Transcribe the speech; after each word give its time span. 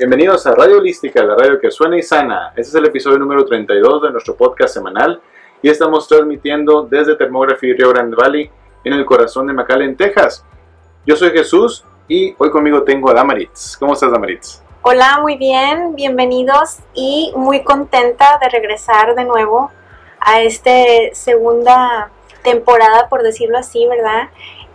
Bienvenidos 0.00 0.46
a 0.46 0.54
Radio 0.54 0.78
Holística, 0.78 1.22
la 1.22 1.34
radio 1.34 1.60
que 1.60 1.70
suena 1.70 1.98
y 1.98 2.02
sana. 2.02 2.54
Este 2.56 2.70
es 2.70 2.74
el 2.74 2.86
episodio 2.86 3.18
número 3.18 3.44
32 3.44 4.00
de 4.00 4.10
nuestro 4.10 4.34
podcast 4.34 4.72
semanal 4.72 5.20
y 5.60 5.68
estamos 5.68 6.08
transmitiendo 6.08 6.84
desde 6.84 7.16
Thermography 7.16 7.74
Rio 7.74 7.90
Grande 7.90 8.16
Valley 8.16 8.50
en 8.82 8.94
el 8.94 9.04
corazón 9.04 9.46
de 9.46 9.52
McAllen, 9.52 9.98
Texas. 9.98 10.42
Yo 11.04 11.16
soy 11.16 11.32
Jesús 11.32 11.84
y 12.08 12.34
hoy 12.38 12.50
conmigo 12.50 12.82
tengo 12.82 13.10
a 13.10 13.12
Damaritz. 13.12 13.76
¿Cómo 13.76 13.92
estás, 13.92 14.10
Damaritz? 14.10 14.62
Hola, 14.80 15.18
muy 15.20 15.36
bien, 15.36 15.94
bienvenidos 15.94 16.78
y 16.94 17.34
muy 17.36 17.62
contenta 17.62 18.38
de 18.40 18.48
regresar 18.48 19.14
de 19.14 19.24
nuevo 19.26 19.70
a 20.18 20.40
esta 20.40 20.72
segunda 21.12 22.10
temporada, 22.42 23.10
por 23.10 23.22
decirlo 23.22 23.58
así, 23.58 23.86
¿verdad? 23.86 24.30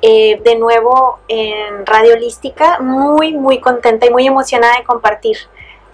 Eh, 0.07 0.39
de 0.45 0.55
nuevo 0.55 1.17
en 1.27 1.83
Radio 1.83 2.13
Holística, 2.13 2.79
muy, 2.79 3.33
muy 3.33 3.59
contenta 3.59 4.05
y 4.05 4.11
muy 4.11 4.27
emocionada 4.27 4.77
de 4.77 4.83
compartir, 4.83 5.35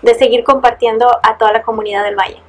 de 0.01 0.15
seguir 0.15 0.43
compartiendo 0.43 1.07
a 1.23 1.37
toda 1.37 1.53
la 1.53 1.61
comunidad 1.61 2.03
del 2.03 2.17
Valle. 2.17 2.41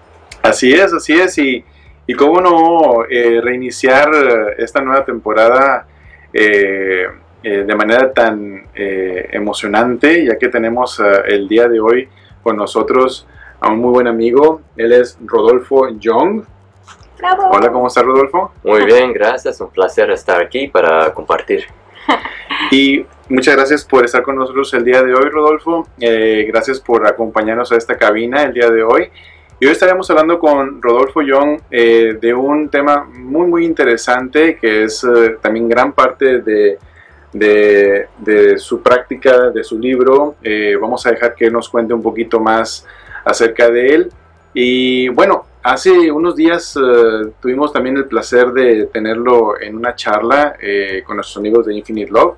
Así 0.42 0.72
es, 0.72 0.92
así 0.92 1.12
es, 1.12 1.38
y, 1.38 1.64
y 2.04 2.14
cómo 2.14 2.40
no 2.40 3.04
eh, 3.08 3.40
reiniciar 3.40 4.10
esta 4.58 4.80
nueva 4.80 5.04
temporada 5.04 5.86
eh, 6.32 7.06
de 7.44 7.74
manera 7.76 8.12
tan 8.12 8.66
emocionante, 8.74 10.26
ya 10.26 10.36
que 10.36 10.48
tenemos 10.48 11.00
el 11.28 11.46
día 11.46 11.68
de 11.68 11.78
hoy 11.78 12.08
con 12.42 12.56
nosotros 12.56 13.24
a 13.60 13.70
un 13.70 13.78
muy 13.78 13.92
buen 13.92 14.08
amigo, 14.08 14.62
él 14.76 14.92
es 14.92 15.16
Rodolfo 15.24 15.90
Young. 15.90 16.42
Hola, 17.24 17.70
¿cómo 17.70 17.86
estás, 17.86 18.04
Rodolfo? 18.04 18.50
Muy 18.64 18.84
bien, 18.84 19.12
gracias. 19.12 19.60
Un 19.60 19.70
placer 19.70 20.10
estar 20.10 20.42
aquí 20.42 20.68
para 20.68 21.12
compartir. 21.14 21.66
Y 22.70 23.04
muchas 23.28 23.54
gracias 23.54 23.84
por 23.84 24.04
estar 24.04 24.22
con 24.22 24.36
nosotros 24.36 24.72
el 24.72 24.84
día 24.84 25.02
de 25.02 25.14
hoy, 25.14 25.28
Rodolfo. 25.28 25.86
Eh, 26.00 26.46
gracias 26.48 26.80
por 26.80 27.06
acompañarnos 27.06 27.70
a 27.70 27.76
esta 27.76 27.96
cabina 27.98 28.42
el 28.44 28.54
día 28.54 28.70
de 28.70 28.82
hoy. 28.82 29.10
Y 29.60 29.66
hoy 29.66 29.72
estaremos 29.72 30.08
hablando 30.10 30.38
con 30.38 30.80
Rodolfo 30.80 31.20
Young 31.22 31.60
eh, 31.70 32.16
de 32.20 32.32
un 32.32 32.70
tema 32.70 33.04
muy, 33.04 33.46
muy 33.46 33.64
interesante 33.66 34.56
que 34.56 34.84
es 34.84 35.04
eh, 35.04 35.36
también 35.42 35.68
gran 35.68 35.92
parte 35.92 36.40
de, 36.40 36.78
de, 37.32 38.06
de, 38.18 38.58
su 38.58 38.80
práctica, 38.80 39.50
de 39.50 39.62
su 39.62 39.78
libro. 39.78 40.36
vamos 40.80 41.04
a 41.06 41.10
dejar 41.10 41.34
que 41.34 41.50
nos 41.50 41.68
cuente 41.68 41.92
un 41.92 42.02
poquito 42.02 42.40
más 42.40 42.86
acerca 43.24 43.68
de 43.70 43.94
él. 43.94 44.12
Y 44.54 45.08
bueno, 45.08 45.44
Hace 45.62 46.10
unos 46.10 46.34
días 46.34 46.76
eh, 46.76 47.30
tuvimos 47.40 47.72
también 47.72 47.96
el 47.96 48.06
placer 48.06 48.48
de 48.52 48.86
tenerlo 48.86 49.60
en 49.60 49.76
una 49.76 49.94
charla 49.94 50.56
eh, 50.60 51.04
con 51.06 51.16
nuestros 51.16 51.36
amigos 51.36 51.66
de 51.66 51.74
Infinite 51.76 52.10
Love. 52.10 52.34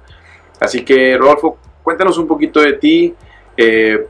Así 0.60 0.84
que, 0.84 1.16
Rodolfo, 1.16 1.56
cuéntanos 1.82 2.18
un 2.18 2.26
poquito 2.26 2.60
de 2.60 2.74
ti. 2.74 3.14
Eh, 3.56 4.08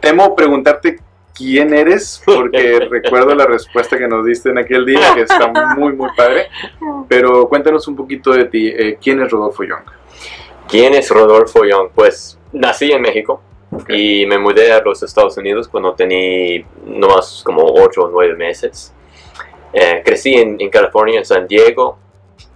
temo 0.00 0.34
preguntarte 0.34 1.00
quién 1.34 1.74
eres, 1.74 2.22
porque 2.24 2.80
recuerdo 2.90 3.34
la 3.34 3.44
respuesta 3.44 3.98
que 3.98 4.08
nos 4.08 4.24
diste 4.24 4.48
en 4.48 4.56
aquel 4.56 4.86
día, 4.86 5.12
que 5.14 5.22
está 5.22 5.52
muy, 5.76 5.92
muy 5.92 6.08
padre. 6.16 6.46
Pero 7.08 7.46
cuéntanos 7.46 7.86
un 7.88 7.96
poquito 7.96 8.32
de 8.32 8.46
ti. 8.46 8.72
¿Quién 9.02 9.20
es 9.20 9.30
Rodolfo 9.30 9.64
Young? 9.64 9.84
¿Quién 10.66 10.94
es 10.94 11.10
Rodolfo 11.10 11.62
Young? 11.66 11.90
Pues 11.94 12.38
nací 12.52 12.90
en 12.90 13.02
México 13.02 13.42
y 13.88 14.26
me 14.26 14.38
mudé 14.38 14.72
a 14.72 14.80
los 14.80 15.02
Estados 15.02 15.36
Unidos 15.36 15.68
cuando 15.68 15.94
tenía 15.94 16.64
más 16.86 17.42
como 17.44 17.64
8 17.64 18.02
o 18.02 18.08
9 18.08 18.34
meses. 18.34 18.92
Eh, 19.72 20.02
crecí 20.04 20.34
en, 20.34 20.56
California, 20.68 21.18
en 21.18 21.24
San 21.24 21.46
Diego, 21.46 21.98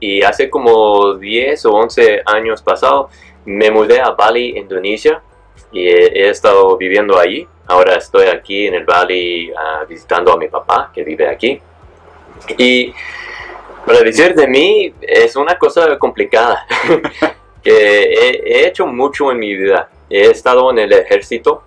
y 0.01 0.23
hace 0.23 0.51
como 0.51 1.15
10 1.15 1.67
o 1.67 1.73
11 1.73 2.23
años 2.27 2.63
pasado 2.63 3.09
me 3.45 3.71
mudé 3.71 4.01
a 4.01 4.11
Bali, 4.11 4.59
Indonesia, 4.59 5.23
y 5.71 5.87
he, 5.87 6.29
estado 6.31 6.77
viviendo 6.77 7.19
allí. 7.19 7.47
Ahora 7.67 7.95
estoy 7.95 8.27
aquí 8.27 8.67
en 8.67 8.75
el 8.75 8.85
Bali 8.85 9.53
ah, 9.57 9.85
visitando 9.89 10.33
a 10.33 10.37
mi 10.37 10.49
papá, 10.49 10.91
que 10.93 11.05
vive 11.05 11.29
aquí. 11.29 11.61
Y 12.59 12.93
para 13.87 14.01
decir 14.01 14.35
de 14.35 14.49
mí, 14.49 14.93
es 15.01 15.37
una 15.37 15.57
cosa 15.57 15.97
complicada, 15.99 16.67
que 17.63 18.03
he 18.45 18.67
hecho 18.67 18.87
mucho 18.87 19.31
en 19.31 19.39
mi 19.39 19.55
vida 19.55 19.89
he 20.15 20.31
estado 20.31 20.71
en 20.71 20.79
el 20.79 20.93
ejército, 20.93 21.65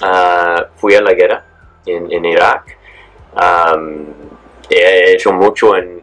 ah, 0.00 0.66
fui 0.76 0.94
a 0.94 1.00
la 1.00 1.14
guerra 1.14 1.44
en, 1.86 2.24
Irak, 2.24 2.76
he 4.68 5.12
hecho 5.12 5.32
mucho 5.32 5.76
en, 5.76 6.02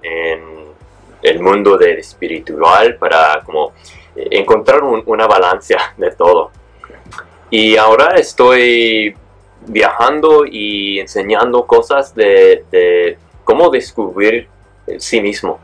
el 1.22 1.40
mundo 1.40 1.78
del 1.78 2.00
espiritual 2.00 2.96
para 2.96 3.42
como 3.46 3.74
encontrar 4.16 4.82
una 4.84 5.28
balanza 5.28 5.94
de 5.96 6.12
todo. 6.12 6.50
Y 7.52 7.78
ahora 7.78 8.16
estoy 8.16 9.16
viajando 9.68 10.46
y 10.46 11.00
enseñando 11.00 11.68
cosas 11.68 12.16
de, 12.16 12.64
de 12.72 13.20
cómo 13.44 13.70
descubrir 13.70 14.48
sí 14.98 15.22
mismo. 15.22 15.60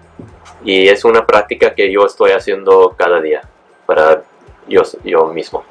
Y 0.63 0.87
es 0.87 1.03
una 1.05 1.25
práctica 1.25 1.73
que 1.73 1.91
yo 1.91 2.05
estoy 2.05 2.31
haciendo 2.31 2.93
cada 2.95 3.19
día 3.19 3.41
para 3.87 4.21
yo, 4.67 4.83
yo 5.03 5.25
mismo. 5.27 5.63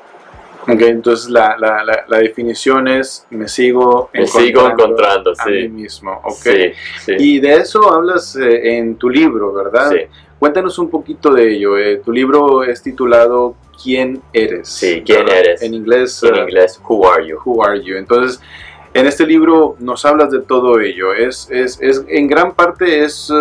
Ok, 0.68 0.80
entonces 0.82 1.30
la, 1.30 1.56
la, 1.58 1.84
la, 2.08 2.18
definición 2.18 2.88
es 2.88 3.24
me 3.30 3.46
sigo 3.46 4.10
me 4.12 4.26
sigo 4.26 4.68
encontrando 4.68 5.32
a 5.38 5.46
mí 5.46 5.68
mismo. 5.68 6.20
Okay. 6.24 6.72
Y 7.18 7.38
de 7.38 7.54
eso 7.56 7.92
hablas 7.92 8.34
eh, 8.36 8.76
en 8.76 8.96
tu 8.96 9.08
libro, 9.08 9.52
¿verdad? 9.52 9.90
Sí. 9.90 9.98
Cuéntanos 10.38 10.78
un 10.78 10.90
poquito 10.90 11.32
de 11.32 11.54
ello. 11.54 11.78
Eh, 11.78 12.02
tu 12.04 12.12
libro 12.12 12.64
es 12.64 12.82
titulado 12.82 13.54
¿Quién 13.80 14.20
eres? 14.32 14.68
Sí, 14.68 15.02
¿quién 15.06 15.28
eres? 15.28 15.62
En 15.62 15.74
inglés. 15.74 16.22
En 16.24 16.34
eh, 16.34 16.42
inglés, 16.42 16.80
Who 16.88 17.08
are 17.08 17.26
you? 17.26 17.38
Who 17.44 17.64
are 17.64 17.80
you? 17.80 17.96
Entonces, 17.96 18.40
en 18.92 19.06
este 19.06 19.24
libro 19.24 19.76
nos 19.78 20.04
hablas 20.04 20.32
de 20.32 20.40
todo 20.40 20.80
ello. 20.80 21.14
Es, 21.14 21.48
es, 21.50 21.78
es 21.80 22.04
en 22.08 22.26
gran 22.26 22.54
parte 22.54 23.04
es 23.04 23.32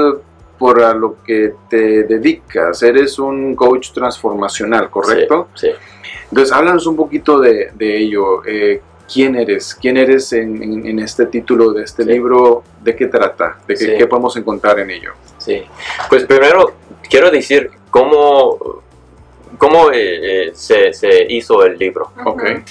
por 0.57 0.81
a 0.81 0.93
lo 0.93 1.23
que 1.23 1.53
te 1.69 2.03
dedicas. 2.03 2.81
Eres 2.83 3.19
un 3.19 3.55
coach 3.55 3.91
transformacional, 3.91 4.89
¿correcto? 4.89 5.49
Sí. 5.53 5.69
Entonces, 6.29 6.53
háblanos 6.53 6.87
un 6.87 6.95
poquito 6.95 7.39
de, 7.39 7.71
ello. 7.79 8.43
Eh, 8.45 8.81
¿Quién 9.11 9.35
eres? 9.35 9.75
¿Quién 9.75 9.97
eres 9.97 10.33
en, 10.33 10.99
este 10.99 11.27
título 11.27 11.71
de 11.71 11.83
este 11.83 12.03
libro? 12.03 12.63
¿De 12.81 12.95
qué 12.95 13.05
trata? 13.05 13.59
¿De 13.67 13.75
qué, 13.75 14.07
podemos 14.07 14.35
encontrar 14.35 14.79
en 14.79 14.89
ello? 14.89 15.13
Sí, 15.37 15.63
pues 16.09 16.25
primero 16.25 16.73
quiero 17.07 17.29
decir 17.29 17.69
cómo, 17.91 18.81
cómo 19.57 19.91
eh, 19.91 20.47
eh, 20.47 20.51
se, 20.53 20.91
hizo 21.29 21.63
el 21.63 21.77
libro. 21.77 22.11
Okay. 22.25 22.63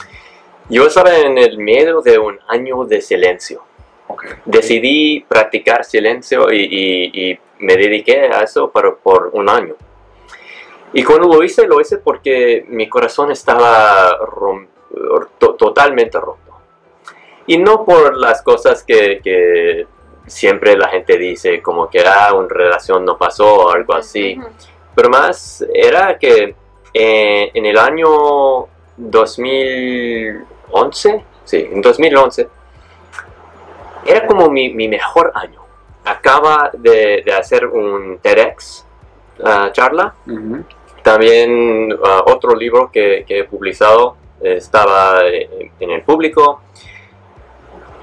Yo 0.69 0.87
estaba 0.87 1.17
en 1.17 1.39
el 1.39 1.59
medio 1.59 2.01
de 2.01 2.19
un 2.19 2.39
año 2.49 2.85
de 2.85 3.01
silencio. 3.01 3.63
Okay. 4.09 4.31
Decidí 4.45 5.25
practicar 5.29 5.85
silencio 5.85 6.53
y, 6.53 7.39
me 7.65 7.77
dediqué 7.77 8.29
a 8.33 8.43
eso 8.43 8.71
por, 8.71 8.99
por 8.99 9.31
un 9.33 9.49
año. 9.49 9.75
Y 10.93 11.03
cuando 11.03 11.27
lo 11.27 11.43
hice, 11.43 11.67
lo 11.67 11.81
hice 11.81 11.99
porque 11.99 12.65
mi 12.69 12.89
corazón 12.89 13.33
estaba 13.33 14.17
totalmente 15.59 16.21
roto. 16.21 16.39
Y 17.47 17.59
no 17.59 17.85
por 17.85 18.17
las 18.17 18.41
cosas 18.43 18.85
que, 18.85 19.87
siempre 20.27 20.75
la 20.77 20.89
gente 20.89 21.19
dice, 21.19 21.61
como 21.61 21.91
que 21.91 22.03
ah, 22.07 22.33
una 22.33 22.49
relación 22.49 23.05
no 23.05 23.19
pasó 23.19 23.67
o 23.67 23.73
algo 23.73 23.95
así. 23.95 24.39
Pero 24.95 25.11
más 25.11 25.67
era 25.75 26.17
que 26.17 26.55
eh, 26.95 27.51
en 27.53 27.67
el 27.67 27.77
año 27.77 28.69
2011, 28.97 31.25
sí, 31.45 31.69
en 31.73 31.83
2011, 31.83 32.49
era 34.07 34.27
como 34.27 34.49
mi, 34.49 34.71
mejor 34.71 35.31
año. 35.35 35.64
Acaba 36.05 36.71
de, 36.73 37.25
hacer 37.39 37.67
un 37.67 38.19
TEDx 38.19 38.87
uh, 39.41 39.71
charla. 39.73 40.15
También 41.03 41.93
uh, 41.93 42.31
otro 42.31 42.55
libro 42.55 42.91
que, 42.91 43.25
he 43.29 43.45
publicado 43.45 44.17
estaba 44.41 45.23
en 45.27 45.91
el 45.91 46.03
público 46.03 46.61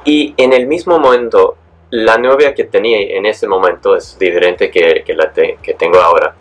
y 0.04 0.34
en 0.38 0.54
el 0.54 0.66
mismo 0.66 0.98
momento 0.98 1.58
la 1.92 2.18
novia 2.18 2.56
que 2.56 2.64
tenía 2.64 3.00
en 3.18 3.26
ese 3.26 3.48
momento 3.48 3.96
es 3.96 4.18
diferente 4.18 4.72
que, 4.72 5.04
la 5.14 5.32
que 5.32 5.74
tengo 5.74 6.00
ahora. 6.00 6.36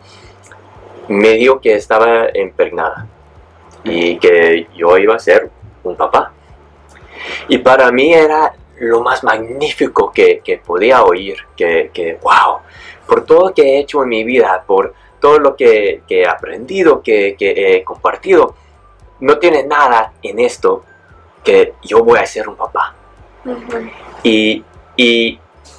Me 1.09 1.33
dijo 1.33 1.61
que 1.61 1.75
estaba 1.75 2.29
impregnada 2.35 3.07
y 3.83 4.17
que 4.19 4.69
yo 4.77 4.97
iba 4.97 5.17
a 5.17 5.19
ser 5.19 5.51
un 5.83 5.97
papá. 5.97 6.33
Y 7.49 7.59
para 7.59 7.91
mí 7.91 8.13
era 8.13 8.55
lo 8.81 9.03
más 9.03 9.23
magnífico 9.23 10.11
que, 10.11 10.61
podía 10.65 11.03
oír, 11.05 11.37
que, 11.57 11.91
que, 11.93 12.19
wow, 12.23 12.59
por 13.07 13.25
todo 13.25 13.49
lo 13.49 13.55
que 13.55 13.63
he 13.63 13.79
hecho 13.81 14.03
en 14.03 14.09
mi 14.09 14.25
vida, 14.25 14.65
por 14.67 14.95
todo 15.21 15.39
lo 15.39 15.55
que, 15.55 16.03
he 16.09 16.27
aprendido, 16.27 17.03
que, 17.03 17.37
he 17.39 17.85
compartido, 17.85 18.55
no 19.21 19.39
tiene 19.39 19.65
nada 19.65 20.15
en 20.23 20.39
esto 20.41 20.85
que 21.45 21.75
yo 21.83 22.03
voy 22.03 22.19
a 22.19 22.27
ser 22.27 22.49
un 22.49 22.57
papá. 22.57 22.95
y, 24.23 24.65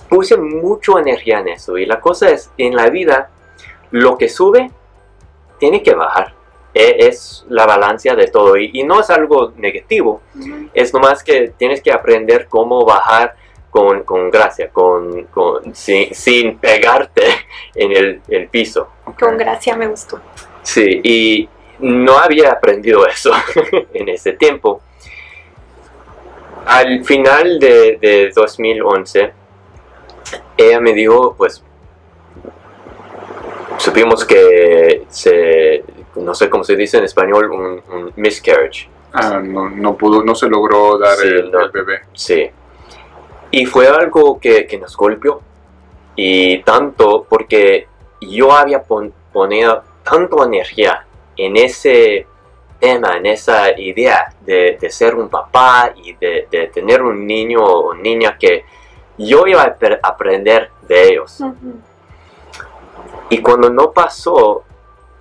puse 0.09 0.35
mucha 0.35 0.99
energía 0.99 1.39
en 1.39 1.47
eso. 1.47 1.77
Y 1.77 1.85
la 1.85 2.01
cosa 2.01 2.29
es, 2.29 2.51
en 2.57 2.75
la 2.75 2.89
vida, 2.89 3.29
lo 3.91 4.17
que 4.17 4.27
sube, 4.27 4.69
tiene 5.57 5.81
que 5.81 5.95
bajar. 5.95 6.33
E- 6.73 6.95
es 7.07 7.45
la 7.49 7.65
balanza 7.65 8.15
de 8.15 8.27
todo 8.27 8.57
y, 8.57 8.71
y 8.73 8.83
no 8.83 8.99
es 9.01 9.09
algo 9.09 9.53
negativo, 9.57 10.21
Ujú. 10.39 10.69
es 10.73 10.93
nomás 10.93 11.23
que 11.23 11.53
tienes 11.57 11.81
que 11.81 11.91
aprender 11.91 12.47
cómo 12.49 12.85
bajar 12.85 13.35
con, 13.69 14.03
con 14.03 14.29
gracia, 14.29 14.69
con, 14.69 15.23
con- 15.25 15.73
sin, 15.75 16.13
sin 16.13 16.57
pegarte 16.57 17.23
en 17.75 17.91
el, 17.91 18.21
el 18.27 18.47
piso. 18.49 18.89
Con 19.19 19.37
gracia 19.37 19.75
me 19.75 19.87
gustó. 19.87 20.19
Sí, 20.63 21.01
y 21.03 21.49
no 21.79 22.17
había 22.17 22.51
aprendido 22.51 23.07
eso 23.07 23.31
en 23.93 24.09
ese 24.09 24.33
tiempo. 24.33 24.81
Al 26.65 27.03
final 27.05 27.59
de, 27.59 27.97
de 27.99 28.31
2011, 28.35 29.33
ella 30.57 30.79
me 30.79 30.93
dijo, 30.93 31.33
pues, 31.35 31.63
supimos 33.77 34.23
que 34.25 35.03
se, 35.09 35.83
no 36.15 36.33
sé 36.33 36.49
cómo 36.49 36.63
se 36.63 36.75
dice 36.75 36.97
en 36.97 37.03
español, 37.05 37.51
un, 37.51 37.81
un 37.95 38.13
miscarriage. 38.15 38.89
Ah, 39.13 39.39
no, 39.43 39.69
no 39.69 39.95
pudo, 39.97 40.23
no 40.23 40.35
se 40.35 40.47
logró 40.47 40.97
dar 40.97 41.17
Sí, 41.17 41.27
el, 41.27 41.51
no. 41.51 41.59
el 41.61 41.71
bebé. 41.71 42.01
Sí. 42.13 42.49
Y 43.51 43.65
fue 43.65 43.87
algo 43.87 44.39
que, 44.39 44.65
que 44.65 44.77
nos 44.77 44.95
golpeó. 44.95 45.41
Y 46.15 46.59
tanto 46.63 47.25
porque 47.27 47.87
yo 48.21 48.51
había 48.53 48.81
pon, 48.83 49.13
ponido 49.33 49.83
tanto 50.03 50.43
energía 50.45 51.05
en 51.35 51.57
ese 51.57 52.25
tema, 52.79 53.17
en 53.17 53.25
esa 53.25 53.77
idea 53.79 54.33
de, 54.41 54.77
de 54.79 54.89
ser 54.89 55.15
un 55.15 55.29
papá 55.29 55.93
y 55.95 56.13
de, 56.13 56.47
de 56.49 56.67
tener 56.67 57.01
un 57.01 57.25
niño 57.27 57.61
o 57.63 57.93
niña 57.93 58.37
que 58.39 58.63
yo 59.17 59.45
iba 59.45 59.61
a 59.61 59.65
ap- 59.65 59.99
aprender 60.03 60.69
de 60.87 61.09
ellos. 61.09 61.41
Y 63.29 63.37
cuando 63.41 63.69
no 63.69 63.91
pasó, 63.91 64.63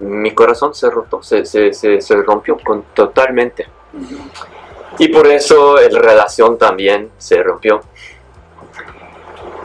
mi 0.01 0.33
corazón 0.33 0.75
se 0.75 0.91
roto, 0.91 1.23
se, 1.23 1.45
se, 1.45 1.73
se, 1.73 2.01
se 2.01 2.17
rompió 2.23 2.59
con, 2.65 2.83
totalmente. 2.95 3.67
Y 4.99 5.09
por 5.09 5.27
eso 5.27 5.77
la 5.77 5.99
relación 6.01 6.59
también 6.59 7.11
se 7.19 7.43
rompió. 7.43 7.81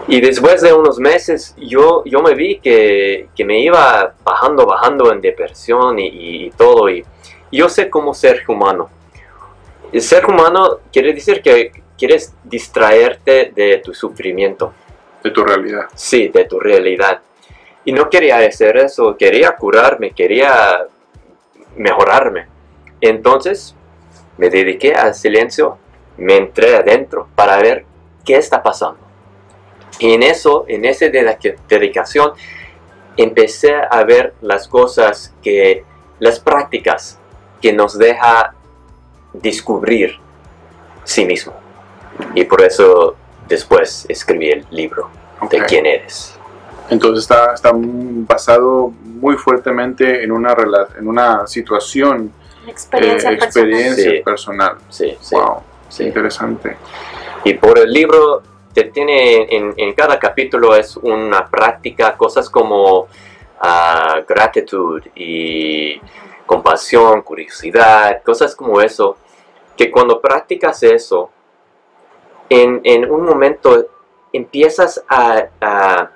Y 0.07 0.21
después 0.21 0.61
de 0.61 0.71
unos 0.71 0.99
meses 0.99 1.55
yo, 1.57 2.03
yo 2.05 2.21
me 2.21 2.35
vi 2.35 2.59
que, 2.59 3.29
que 3.35 3.43
me 3.43 3.59
iba 3.59 4.13
bajando, 4.23 4.65
bajando 4.65 5.11
en 5.11 5.19
depresión 5.19 5.97
y, 5.97 6.07
y- 6.07 6.45
y 6.45 6.49
todo. 6.51 6.89
Y 6.89 7.03
yo 7.51 7.67
sé 7.69 7.89
cómo 7.89 8.13
ser 8.13 8.43
humano. 8.47 8.89
El 9.91 10.01
ser 10.01 10.25
humano 10.27 10.79
quiere 10.91 11.13
decir 11.13 11.41
que 11.41 11.71
quieres 11.97 12.33
distraerte 12.43 13.51
de 13.55 13.81
tu 13.83 13.93
sufrimiento. 13.93 14.73
De 15.23 15.31
tu 15.31 15.43
realidad. 15.43 15.85
Sí, 15.95 16.27
de 16.27 16.45
tu 16.45 16.59
realidad. 16.59 17.21
Y 17.85 17.93
no 17.93 18.09
quería 18.09 18.37
hacer 18.37 18.77
eso, 18.77 19.15
quería 19.15 19.55
curarme, 19.55 20.11
quería 20.11 20.85
mejorarme. 21.75 22.47
Entonces 22.99 23.75
me 24.37 24.49
dediqué 24.49 24.93
al 24.93 25.13
silencio, 25.13 25.77
me 26.17 26.35
entré 26.37 26.75
adentro 26.75 27.27
para 27.35 27.57
ver 27.57 27.85
qué 28.25 28.37
está 28.37 28.61
pasando. 28.63 28.99
Y 29.99 30.13
en 30.13 30.23
eso, 30.23 30.65
en 30.67 30.83
esa 30.83 31.05
dedica- 31.05 31.55
dedicación, 31.69 32.33
empecé 33.17 33.75
a 33.75 34.03
ver 34.03 34.33
las 34.41 34.67
cosas 34.67 35.33
que, 35.41 35.85
las 36.19 36.39
prácticas 36.39 37.19
que 37.61 37.71
nos 37.71 37.97
deja 37.97 38.53
descubrir 39.31 40.17
sí 41.03 41.25
mismo. 41.25 41.53
Y 42.33 42.45
por 42.45 42.61
eso 42.61 43.15
después 43.47 44.05
escribí 44.09 44.49
el 44.49 44.65
libro 44.71 45.09
de 45.49 45.63
quién 45.65 45.85
eres. 45.85 46.34
Entonces 46.89 47.23
está, 47.23 47.53
está 47.53 47.71
basado 47.73 48.89
muy 49.03 49.35
fuertemente 49.37 50.23
en 50.23 50.31
una, 50.31 50.55
rela- 50.55 50.87
en 50.97 51.07
una 51.07 51.47
situación, 51.47 52.31
experiencia 52.67 53.31
eh, 53.31 53.37
personal. 53.37 53.69
experiencia 53.69 54.11
Sí. 54.11 54.21
personal. 54.23 54.77
Sí, 54.89 55.17
sí, 55.19 55.35
Wow, 55.35 55.61
sí. 55.89 56.03
interesante. 56.03 56.77
Y 57.43 57.53
por 57.55 57.79
el 57.79 57.91
libro 57.91 58.41
te 58.73 58.83
tiene 58.85 59.43
en, 59.55 59.73
en 59.77 59.93
cada 59.93 60.19
capítulo 60.19 60.75
es 60.75 60.97
una 60.97 61.47
práctica, 61.47 62.15
cosas 62.17 62.49
como 62.49 63.07
ah, 63.61 64.21
gratitud 64.27 65.01
y 65.15 65.99
compasión, 66.45 67.21
curiosidad, 67.23 68.21
cosas 68.23 68.55
como 68.55 68.79
eso, 68.81 69.17
que 69.77 69.89
cuando 69.89 70.19
practicas 70.21 70.83
eso, 70.83 71.29
en, 72.49 72.81
en 72.83 73.09
un 73.09 73.25
momento 73.25 73.88
empiezas 74.33 75.03
a, 75.07 75.45
a, 75.61 76.11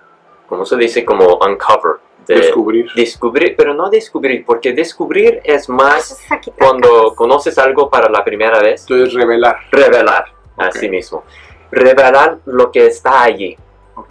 ¿cómo 0.50 0.66
se 0.66 0.76
dice? 0.76 1.06
Como 1.06 1.36
uncover. 1.38 1.98
de- 2.28 2.36
Descubrir. 2.36 2.92
descubrir, 2.96 3.56
pero 3.58 3.74
no 3.74 3.90
descubrir, 3.90 4.46
porque 4.46 4.72
descubrir 4.74 5.42
es 5.44 5.68
más 5.68 6.12
es 6.12 6.20
cuando 6.60 7.16
conoces 7.16 7.58
algo 7.58 7.90
para 7.90 8.08
la 8.10 8.24
primera 8.24 8.60
vez 8.60 8.82
Entonces 8.82 9.14
revelar. 9.16 9.58
revelar 9.72 10.26
a 10.58 10.68
Ok. 10.68 10.74
sí 10.76 10.90
mismo. 10.90 11.24
Revelar 11.72 12.38
lo 12.46 12.72
que 12.72 12.86
está 12.86 13.24
allí, 13.24 13.58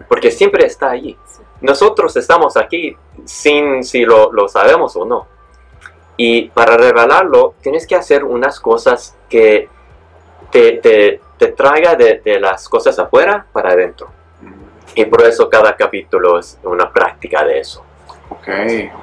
porque 0.09 0.33
siempre 0.33 0.67
está 0.67 0.91
allí. 0.91 1.17
Sí. 1.27 1.43
Nosotros 1.61 2.17
estamos 2.17 2.57
aquí 2.57 2.97
sin 3.25 3.85
si 3.85 4.05
lo, 4.05 4.33
lo 4.33 4.49
sabemos 4.49 4.97
o 4.97 5.05
no. 5.05 5.27
Y 6.17 6.49
para 6.49 6.77
revelarlo, 6.77 7.55
tienes 7.63 7.87
que 7.87 7.95
hacer 7.95 8.25
unas 8.25 8.59
cosas 8.59 9.17
que 9.29 9.69
te, 10.51 10.73
te, 10.79 11.21
te 11.37 11.49
traiga 11.53 11.95
de, 11.95 12.21
de 12.25 12.41
las 12.41 12.69
cosas 12.69 12.99
afuera 12.99 13.47
para 13.53 13.71
adentro. 13.71 14.09
Y 14.99 15.05
por 15.05 15.23
eso 15.23 15.49
cada 15.49 15.77
capítulo 15.77 16.41
es 16.41 16.59
una 16.65 16.93
práctica 16.93 17.45
de 17.45 17.61
eso. 17.61 17.85
Ok, 18.31 18.49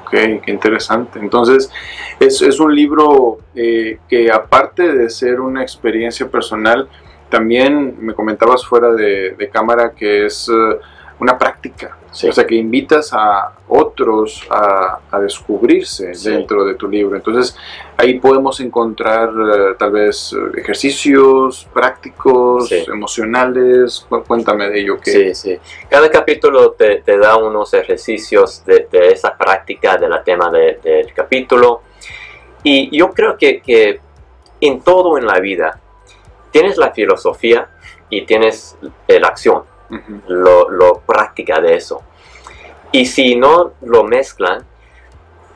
ok, 0.02 0.12
qué 0.44 0.52
interesante. 0.52 1.20
Entonces, 1.20 1.72
es, 2.20 2.42
es 2.42 2.60
un 2.60 2.76
libro 2.76 3.38
eh, 3.56 4.00
que 4.10 4.30
aparte 4.30 4.92
de 4.92 5.10
ser 5.10 5.40
una 5.40 5.62
experiencia 5.62 6.28
personal, 6.28 6.90
también 7.30 7.96
me 7.98 8.14
comentabas 8.14 8.66
fuera 8.66 8.92
de, 8.92 9.50
cámara 9.54 9.94
que 9.94 10.26
es 10.26 10.50
eh, 10.50 10.78
una 11.20 11.38
práctica. 11.38 11.98
Sí. 12.16 12.30
O 12.30 12.32
sea, 12.32 12.48
que 12.48 12.56
invitas 12.56 13.12
a 13.12 13.52
otros 13.68 14.42
a, 14.50 15.00
a 15.12 15.20
descubrirse 15.20 16.16
Sí. 16.16 16.30
dentro 16.32 16.64
de 16.64 16.76
tu 16.76 16.88
libro. 16.88 17.18
Entonces, 17.18 17.58
ahí 17.98 18.20
podemos 18.20 18.60
encontrar 18.62 19.30
eh, 19.30 19.76
tal 19.78 19.92
vez 19.92 20.32
eh, 20.34 20.60
ejercicios 20.62 21.68
prácticos, 21.74 22.70
Sí. 22.70 22.86
emocionales. 22.88 24.06
Cu- 24.08 24.24
Cuéntame 24.24 24.70
de 24.70 24.80
ello. 24.80 24.98
Sí, 25.04 25.36
sí. 25.36 25.58
Cada 25.90 26.10
capítulo 26.10 26.72
te, 26.72 27.02
te 27.02 27.18
da 27.18 27.36
unos 27.36 27.74
ejercicios 27.74 28.64
de, 28.66 28.88
de 28.90 29.10
esa 29.10 29.38
práctica 29.38 29.98
de 29.98 30.08
la 30.08 30.24
tema 30.24 30.50
de- 30.50 30.80
del 30.82 31.14
capítulo. 31.14 31.82
Y 32.64 32.98
yo 32.98 33.12
creo 33.12 33.38
que, 33.38 33.62
que 33.62 34.00
en 34.62 34.80
todo 34.82 35.18
en 35.18 35.28
la 35.28 35.40
vida 35.42 35.82
tienes 36.52 36.78
la 36.78 36.92
filosofía 36.92 37.68
y 38.10 38.26
tienes 38.26 38.78
la 39.08 39.28
acción, 39.28 39.64
Ujú. 39.90 40.22
lo, 40.30 40.70
lo 40.70 41.02
práctica 41.06 41.60
de 41.60 41.76
eso. 41.76 42.02
Y 43.00 43.06
si 43.06 43.36
no 43.36 43.74
lo 43.82 44.04
mezclan, 44.04 44.64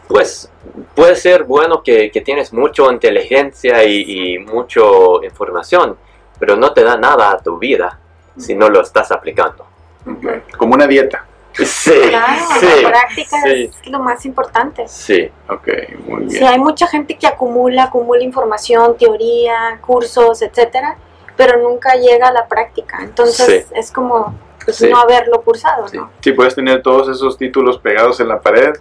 pues 0.07 0.51
puede 0.95 1.15
ser 1.15 1.43
bueno 1.43 1.83
que, 1.83 2.09
que 2.11 2.21
tienes 2.21 2.51
mucha 2.51 2.83
inteligencia 2.91 3.83
y, 3.83 4.33
y 4.35 4.39
mucha 4.39 4.81
información, 5.23 5.97
pero 6.39 6.55
no 6.55 6.73
te 6.73 6.83
da 6.83 6.97
nada 6.97 7.31
a 7.31 7.37
tu 7.37 7.57
vida 7.57 7.99
si 8.37 8.55
no 8.55 8.69
lo 8.69 8.81
estás 8.81 9.11
aplicando. 9.11 9.65
Ok. 10.05 10.57
Como 10.57 10.73
una 10.73 10.87
dieta. 10.87 11.25
Sí, 11.53 11.91
Claro, 12.09 12.41
sí, 12.59 12.67
la 12.83 12.89
práctica 12.89 13.41
sí. 13.43 13.69
es 13.83 13.87
lo 13.91 13.99
más 13.99 14.25
importante. 14.25 14.87
sí, 14.87 15.29
Ok, 15.49 15.67
muy 16.07 16.19
bien. 16.25 16.29
Sí, 16.31 16.43
hay 16.45 16.59
mucha 16.59 16.87
gente 16.87 17.17
que 17.17 17.27
acumula, 17.27 17.85
acumula 17.85 18.23
información, 18.23 18.95
teoría, 18.97 19.77
cursos, 19.85 20.41
etcétera, 20.41 20.97
pero 21.35 21.57
nunca 21.61 21.95
llega 21.95 22.27
a 22.27 22.31
la 22.33 22.47
práctica. 22.47 22.99
Entonces 23.01 23.65
Sí. 23.67 23.73
es 23.75 23.91
como 23.91 24.33
pues, 24.69 24.77
Sí. 24.77 24.89
no 24.89 24.99
haberlo 24.99 25.41
cursado, 25.41 25.87
Sí. 25.87 25.97
¿no? 25.97 26.11
Sí, 26.21 26.31
puedes 26.33 26.55
tener 26.55 26.81
todos 26.81 27.09
esos 27.09 27.37
títulos 27.37 27.77
pegados 27.79 28.19
en 28.19 28.27
la 28.27 28.39
pared 28.41 28.73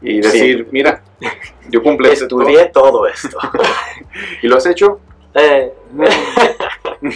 y 0.00 0.20
decir, 0.20 0.68
mira, 0.70 1.02
yo 1.70 1.82
cumplí 1.82 2.10
ese 2.10 2.26
todo. 2.26 2.42
estudié 2.42 2.66
todo 2.66 3.06
esto. 3.06 3.38
¿Y 4.42 4.48
lo 4.48 4.56
has 4.56 4.66
hecho? 4.66 5.00
Eh, 5.34 5.72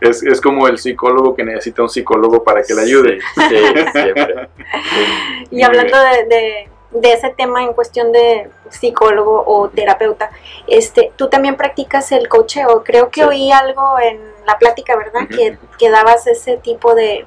es, 0.00 0.22
es 0.22 0.40
como 0.40 0.68
el 0.68 0.78
psicólogo 0.78 1.34
que 1.34 1.44
necesita 1.44 1.82
un 1.82 1.88
psicólogo 1.88 2.42
para 2.44 2.62
que 2.62 2.74
le 2.74 2.82
ayude. 2.82 3.18
Sí, 3.34 3.56
sí, 3.56 3.84
siempre. 3.92 4.48
Y 5.50 5.54
Muy 5.56 5.62
hablando 5.64 5.96
de, 5.98 6.24
de- 6.26 6.68
de 6.90 7.12
ese 7.12 7.30
tema 7.30 7.62
en 7.62 7.72
cuestión 7.72 8.10
de 8.12 8.50
psicólogo 8.68 9.44
o 9.46 9.68
terapeuta, 9.68 10.30
este, 10.66 11.12
tú 11.16 11.28
también 11.28 11.56
practicas 11.56 12.10
el 12.12 12.28
cocheo. 12.28 12.82
Creo 12.84 13.10
que 13.10 13.22
Sí. 13.22 13.26
oí 13.26 13.52
algo 13.52 13.98
en 14.00 14.20
la 14.46 14.58
plática, 14.58 14.96
¿verdad? 14.96 15.28
Que, 15.28 15.56
que 15.78 15.90
dabas 15.90 16.26
ese 16.26 16.56
tipo 16.56 16.94
de, 16.94 17.26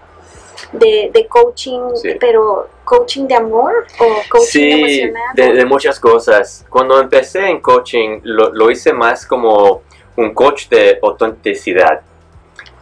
de, 0.74 1.10
de 1.13 1.27
coaching, 1.27 1.96
Sí. 1.96 2.15
pero 2.20 2.67
coaching 2.84 3.25
de 3.27 3.36
amor 3.36 3.86
o 4.00 4.05
coaching 4.29 4.46
Sí, 4.48 4.72
emocional. 4.72 5.36
de, 5.36 5.53
de 5.53 5.65
muchas 5.65 6.00
cosas. 6.00 6.65
Cuando 6.70 7.00
empecé 7.00 7.48
en 7.48 7.62
coaching, 7.62 8.20
lo, 8.24 8.51
lo 8.53 8.70
hice 8.70 8.91
más 8.93 9.25
como 9.25 9.82
un 10.17 10.34
coach 10.34 10.67
de 10.70 11.00
autenticidad. 11.01 12.01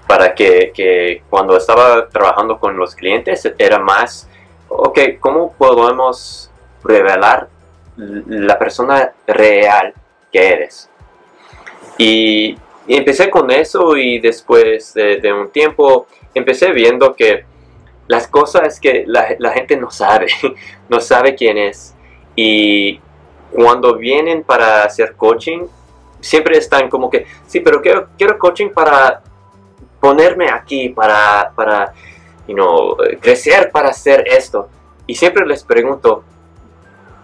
Para 0.07 0.35
que, 0.35 0.73
que 0.75 1.23
cuando 1.29 1.55
estaba 1.55 2.09
trabajando 2.09 2.59
con 2.59 2.75
los 2.75 2.95
clientes 2.95 3.49
era 3.57 3.79
más, 3.79 4.27
ok, 4.67 4.99
¿cómo 5.21 5.53
podemos 5.53 6.50
revelar 6.83 7.47
la 7.97 8.57
persona 8.57 9.11
real 9.27 9.93
que 10.31 10.47
eres. 10.47 10.89
Y, 11.97 12.57
empecé 12.87 13.29
con 13.29 13.49
eso 13.51 13.95
y 13.95 14.19
después 14.19 14.93
de, 14.93 15.31
un 15.31 15.49
tiempo 15.49 16.07
empecé 16.33 16.71
viendo 16.71 17.15
que 17.15 17.45
las 18.07 18.27
cosas 18.27 18.79
que 18.79 19.05
la, 19.07 19.51
gente 19.51 19.77
no 19.77 19.91
sabe, 19.91 20.27
no 20.89 20.99
sabe 20.99 21.35
quién 21.35 21.57
es. 21.57 21.93
Y 22.35 22.99
cuando 23.51 23.95
vienen 23.97 24.43
para 24.43 24.83
hacer 24.83 25.15
coaching, 25.15 25.67
siempre 26.19 26.57
están 26.57 26.89
como 26.89 27.09
que, 27.09 27.25
sí, 27.47 27.59
pero 27.59 27.81
quiero, 27.81 28.07
quiero 28.17 28.37
coaching 28.37 28.69
para 28.69 29.21
ponerme 29.99 30.49
aquí, 30.49 30.89
para, 30.89 31.51
para 31.55 31.93
you 32.47 32.97
crecer 33.19 33.71
para 33.71 33.89
hacer 33.89 34.27
esto. 34.27 34.69
Y 35.07 35.15
siempre 35.15 35.45
les 35.45 35.63
pregunto, 35.63 36.23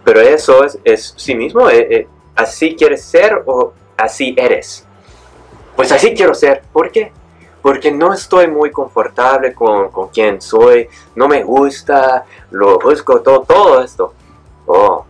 pero 0.08 0.22
eso 0.22 0.64
es, 0.64 0.78
es 0.84 1.12
sí 1.18 1.34
mismo, 1.34 1.68
eh, 1.68 1.86
eh, 1.90 2.08
así 2.34 2.74
quieres 2.74 3.04
ser 3.04 3.42
o 3.44 3.74
así 3.94 4.34
eres. 4.38 4.86
Pues 5.76 5.92
así 5.92 6.14
quiero 6.14 6.32
ser. 6.32 6.62
¿Por 6.72 6.90
qué? 6.90 7.12
Porque 7.60 7.92
no 7.92 8.14
estoy 8.14 8.46
muy 8.46 8.70
confortable 8.70 9.52
con, 9.52 9.90
con 9.90 10.08
quien 10.08 10.40
soy, 10.40 10.88
no 11.14 11.28
me 11.28 11.42
gusta, 11.42 12.24
lo 12.52 12.78
busco 12.78 13.20
todo, 13.20 13.42
todo 13.42 13.82
esto. 13.82 14.14
Oh. 14.64 15.04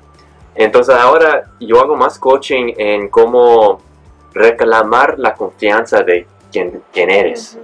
Entonces 0.57 0.97
ahora 0.97 1.49
yo 1.61 1.81
hago 1.81 1.95
más 1.95 2.19
coaching 2.19 2.75
en 2.76 3.09
cómo 3.09 3.81
reclamar 4.35 5.17
la 5.17 5.37
confianza 5.37 6.02
de 6.02 6.26
quien, 6.50 6.83
quien 6.93 7.09
eres. 7.09 7.57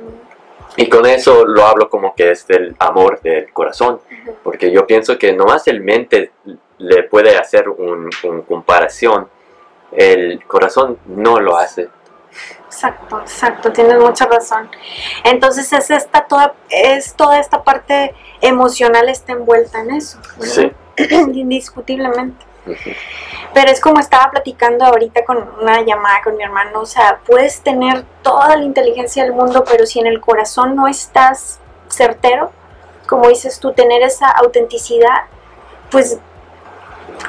Y 0.76 0.88
con 0.88 1.04
eso 1.04 1.44
lo 1.44 1.66
hablo 1.66 1.90
como 1.90 2.14
que 2.14 2.30
es 2.30 2.46
del 2.46 2.76
amor 2.78 3.20
del 3.22 3.52
corazón, 3.52 3.98
porque 4.44 4.70
yo 4.70 4.86
pienso 4.86 5.18
que 5.18 5.32
nomás 5.32 5.66
el 5.66 5.80
mente 5.80 6.30
le 6.78 7.04
puede 7.04 7.36
hacer 7.36 7.68
una 7.68 8.10
un 8.24 8.42
comparación, 8.42 9.28
el 9.92 10.44
corazón 10.46 10.98
no 11.06 11.38
lo 11.40 11.56
hace. 11.56 11.88
Exacto, 12.66 13.20
exacto, 13.20 13.72
tienes 13.72 13.98
mucha 13.98 14.26
razón. 14.26 14.68
Entonces 15.22 15.72
es 15.72 15.90
esta 15.90 16.26
toda, 16.26 16.54
es 16.68 17.14
toda 17.14 17.38
esta 17.38 17.62
parte 17.62 18.14
emocional 18.40 19.08
está 19.08 19.32
envuelta 19.32 19.80
en 19.80 19.92
eso, 19.92 20.18
sí. 20.40 20.72
indiscutiblemente. 21.32 22.44
Pero 23.52 23.70
es 23.70 23.80
como 23.80 24.00
estaba 24.00 24.30
platicando 24.30 24.84
ahorita 24.84 25.24
con 25.24 25.48
una 25.60 25.82
llamada 25.82 26.22
con 26.24 26.36
mi 26.36 26.42
hermano, 26.42 26.80
o 26.80 26.86
sea, 26.86 27.20
puedes 27.24 27.60
tener 27.60 28.04
toda 28.22 28.56
la 28.56 28.64
inteligencia 28.64 29.22
del 29.22 29.32
mundo, 29.32 29.64
pero 29.64 29.86
si 29.86 30.00
en 30.00 30.06
el 30.06 30.20
corazón 30.20 30.74
no 30.74 30.88
estás 30.88 31.60
certero, 31.88 32.50
como 33.06 33.28
dices 33.28 33.60
tú, 33.60 33.72
tener 33.72 34.02
esa 34.02 34.30
autenticidad, 34.30 35.26
pues, 35.90 36.18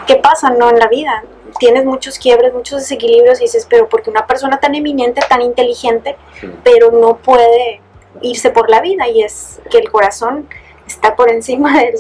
¿qué 0.08 0.16
pasa, 0.16 0.52
no, 0.52 0.70
en 0.70 0.80
la 0.80 0.88
vida? 0.88 1.24
Tienes 1.60 1.86
muchos 1.86 2.20
quiebres, 2.20 2.54
muchos 2.54 2.82
desequilibrios 2.82 3.40
y 3.40 3.44
dices, 3.44 3.66
pero 3.70 3.88
porque 3.88 4.10
una 4.10 4.28
persona 4.28 4.60
tan 4.60 4.76
eminente, 4.76 5.22
tan 5.28 5.42
inteligente, 5.42 6.16
pero 6.64 6.92
no 6.92 7.18
puede 7.18 7.82
irse 8.22 8.50
por 8.50 8.70
la 8.70 8.82
vida 8.82 9.08
y 9.08 9.24
es 9.24 9.62
que 9.70 9.78
el 9.78 9.92
corazón 9.92 10.48
está 10.88 11.16
por 11.16 11.32
encima 11.32 11.80
del, 11.80 11.96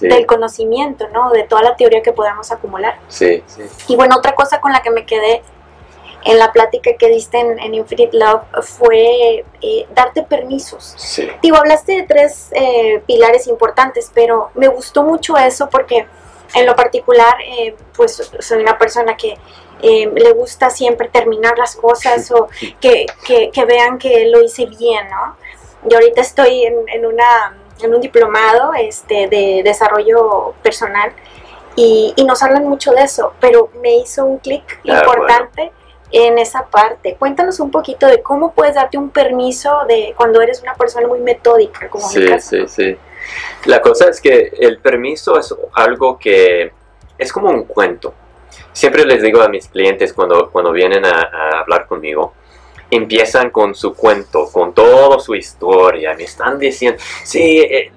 del 0.00 0.26
conocimiento, 0.26 1.08
¿no? 1.12 1.30
De 1.30 1.44
toda 1.44 1.62
la 1.62 1.76
teoría 1.76 2.02
que 2.02 2.12
podamos 2.12 2.50
acumular. 2.50 2.98
Sí, 3.08 3.42
sí. 3.46 3.62
Y 3.88 3.96
bueno, 3.96 4.16
otra 4.16 4.34
cosa 4.34 4.60
con 4.60 4.72
la 4.72 4.82
que 4.82 4.90
me 4.90 5.06
quedé 5.06 5.42
en 6.24 6.38
la 6.38 6.52
plática 6.52 6.90
que 6.98 7.08
diste 7.08 7.38
en, 7.38 7.74
Infinite 7.74 8.16
Love 8.16 8.42
fue 8.62 9.44
eh, 9.62 9.86
darte 9.94 10.22
permisos. 10.22 10.94
Sí. 10.96 11.28
Digo, 11.42 11.56
hablaste 11.56 11.92
de 11.92 12.02
tres 12.02 12.48
eh, 12.52 13.02
pilares 13.06 13.46
importantes, 13.46 14.10
pero 14.12 14.50
me 14.54 14.68
gustó 14.68 15.04
mucho 15.04 15.36
eso 15.36 15.68
porque 15.70 16.06
en 16.54 16.66
lo 16.66 16.74
particular, 16.74 17.36
eh, 17.44 17.74
pues 17.96 18.30
soy 18.40 18.62
una 18.62 18.78
persona 18.78 19.16
que 19.16 19.36
le 19.80 20.32
gusta 20.32 20.70
siempre 20.70 21.08
terminar 21.08 21.56
las 21.56 21.76
cosas 21.76 22.32
o 22.32 22.48
que, 22.80 23.06
que, 23.24 23.50
que, 23.52 23.64
vean 23.64 23.96
que 23.98 24.26
lo 24.26 24.42
hice 24.42 24.66
bien, 24.66 25.08
¿no? 25.08 25.36
Y 25.88 25.94
ahorita 25.94 26.20
estoy 26.20 26.64
en, 26.64 26.88
en 26.88 27.06
una 27.06 27.56
en 27.82 27.94
un 27.94 28.00
diplomado 28.00 28.74
este, 28.74 29.28
de 29.28 29.62
desarrollo 29.64 30.54
personal 30.62 31.12
y, 31.76 32.12
nos 32.26 32.42
hablan 32.42 32.64
mucho 32.68 32.90
de 32.92 33.02
eso, 33.02 33.34
pero 33.40 33.70
me 33.80 33.96
hizo 33.96 34.24
un 34.24 34.38
clic 34.38 34.80
ah, 34.88 34.98
importante 34.98 35.70
en 36.10 36.36
esa 36.38 36.66
parte. 36.66 37.14
Cuéntanos 37.16 37.60
un 37.60 37.70
poquito 37.70 38.06
de 38.06 38.20
cómo 38.20 38.52
puedes 38.52 38.74
darte 38.74 38.98
un 38.98 39.10
permiso 39.10 39.84
de 39.86 40.12
cuando 40.16 40.42
eres 40.42 40.60
una 40.60 40.74
persona 40.74 41.06
muy 41.06 41.20
metódica, 41.20 41.88
como 41.88 42.08
sí, 42.08 42.26
Sí, 42.40 42.66
sí. 42.66 42.98
La 43.66 43.80
cosa 43.80 44.08
es 44.08 44.20
que 44.20 44.52
el 44.58 44.78
permiso 44.78 45.38
es 45.38 45.54
algo 45.74 46.18
que 46.18 46.72
es 47.16 47.32
como 47.32 47.50
un 47.50 47.64
cuento. 47.64 48.14
Siempre 48.72 49.04
les 49.04 49.22
digo 49.22 49.42
a 49.42 49.48
mis 49.48 49.68
clientes 49.68 50.12
cuando, 50.12 50.50
cuando 50.50 50.72
vienen 50.72 51.04
a 51.04 51.60
hablar 51.60 51.86
conmigo, 51.86 52.32
empiezan 52.90 53.50
con 53.50 53.74
su 53.74 53.94
cuento, 53.94 54.48
con 54.50 54.72
toda 54.72 55.18
su 55.20 55.34
historia, 55.34 56.14
me 56.14 56.24
están 56.24 56.58
diciendo, 56.58 57.00
sí, 57.22 57.58
eh, 57.58 57.90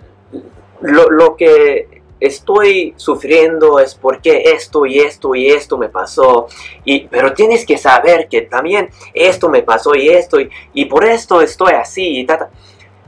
lo, 0.82 1.36
que 1.36 2.02
estoy 2.20 2.94
sufriendo 2.98 3.80
es 3.80 3.96
porque 3.96 4.44
esto 4.46 4.86
y 4.86 5.00
esto 5.00 5.34
y 5.34 5.48
esto 5.48 5.78
me 5.78 5.90
pasó, 5.90 6.48
y, 6.84 7.08
pero 7.08 7.34
tienes 7.34 7.66
que 7.66 7.78
saber 7.78 8.28
que 8.28 8.42
también 8.42 8.90
esto 9.14 9.50
me 9.50 9.64
pasó 9.64 9.96
y 9.96 10.10
esto, 10.10 10.38
y, 10.74 10.86
por 10.86 11.06
esto 11.06 11.42
estoy 11.42 11.74
así, 11.74 12.22
y, 12.22 12.28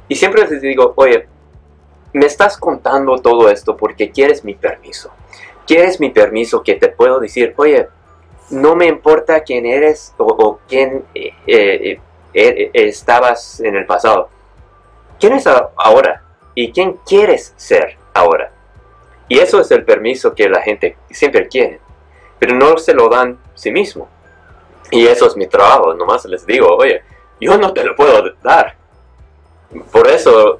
y 0.08 0.15
siempre 0.15 0.48
les 0.48 0.62
digo, 0.62 0.94
oye, 0.96 1.27
me 2.13 2.25
estás 2.25 2.58
contando 2.58 3.17
todo 3.17 3.50
esto 3.50 3.75
porque 3.75 4.12
quieres 4.12 4.43
mi 4.43 4.53
permiso. 4.53 5.12
Quieres 5.65 6.00
mi 6.00 6.10
permiso 6.10 6.62
que 6.62 6.75
te 6.75 6.89
puedo 6.89 7.20
decir, 7.20 7.53
oye, 7.58 7.88
no 8.50 8.75
me 8.75 8.86
importa 8.86 9.41
quién 9.41 9.65
eres 9.65 10.13
o, 10.17 10.60
quién 10.67 11.05
eh, 11.15 11.34
eh, 11.48 12.00
eh, 12.34 12.72
estabas 12.74 13.60
en 13.60 13.75
el 13.75 13.86
pasado. 13.86 14.29
¿Quién 15.20 15.34
es 15.34 15.48
ahora? 15.48 16.24
¿Y 16.53 16.72
quién 16.72 17.00
quieres 17.05 17.53
ser 17.55 17.98
ahora? 18.13 18.51
Y 19.27 19.39
eso 19.39 19.62
es 19.62 19.72
el 19.72 19.84
permiso 19.86 20.36
que 20.36 20.50
la 20.50 20.62
gente 20.62 20.98
siempre 21.10 21.48
quiere, 21.48 21.79
pero 22.38 22.55
no 22.55 22.77
se 22.77 22.93
lo 22.93 23.10
dan 23.10 23.39
sí 23.55 23.72
mismo. 23.72 24.08
Y 24.91 25.08
eso 25.08 25.25
es 25.25 25.36
mi 25.36 25.48
trabajo, 25.48 25.93
nomás 25.93 26.25
les 26.25 26.46
digo, 26.46 26.75
oye, 26.75 27.01
yo 27.39 27.58
no 27.58 27.74
te 27.74 27.84
lo 27.84 27.96
puedo 27.96 28.22
dar. 28.43 28.75
Por 29.91 30.08
eso 30.08 30.60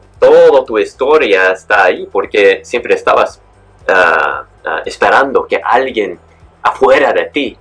toda 0.54 0.66
tu 0.66 0.78
historia 0.78 1.52
está 1.52 1.86
ahí, 1.86 2.08
porque 2.12 2.62
siempre 2.64 2.94
estabas 2.94 3.42
ah, 3.88 4.46
ah, 4.64 4.82
esperando 4.86 5.48
que 5.48 5.60
alguien 5.64 6.20
afuera 6.62 7.12
de 7.12 7.26
ti 7.26 7.58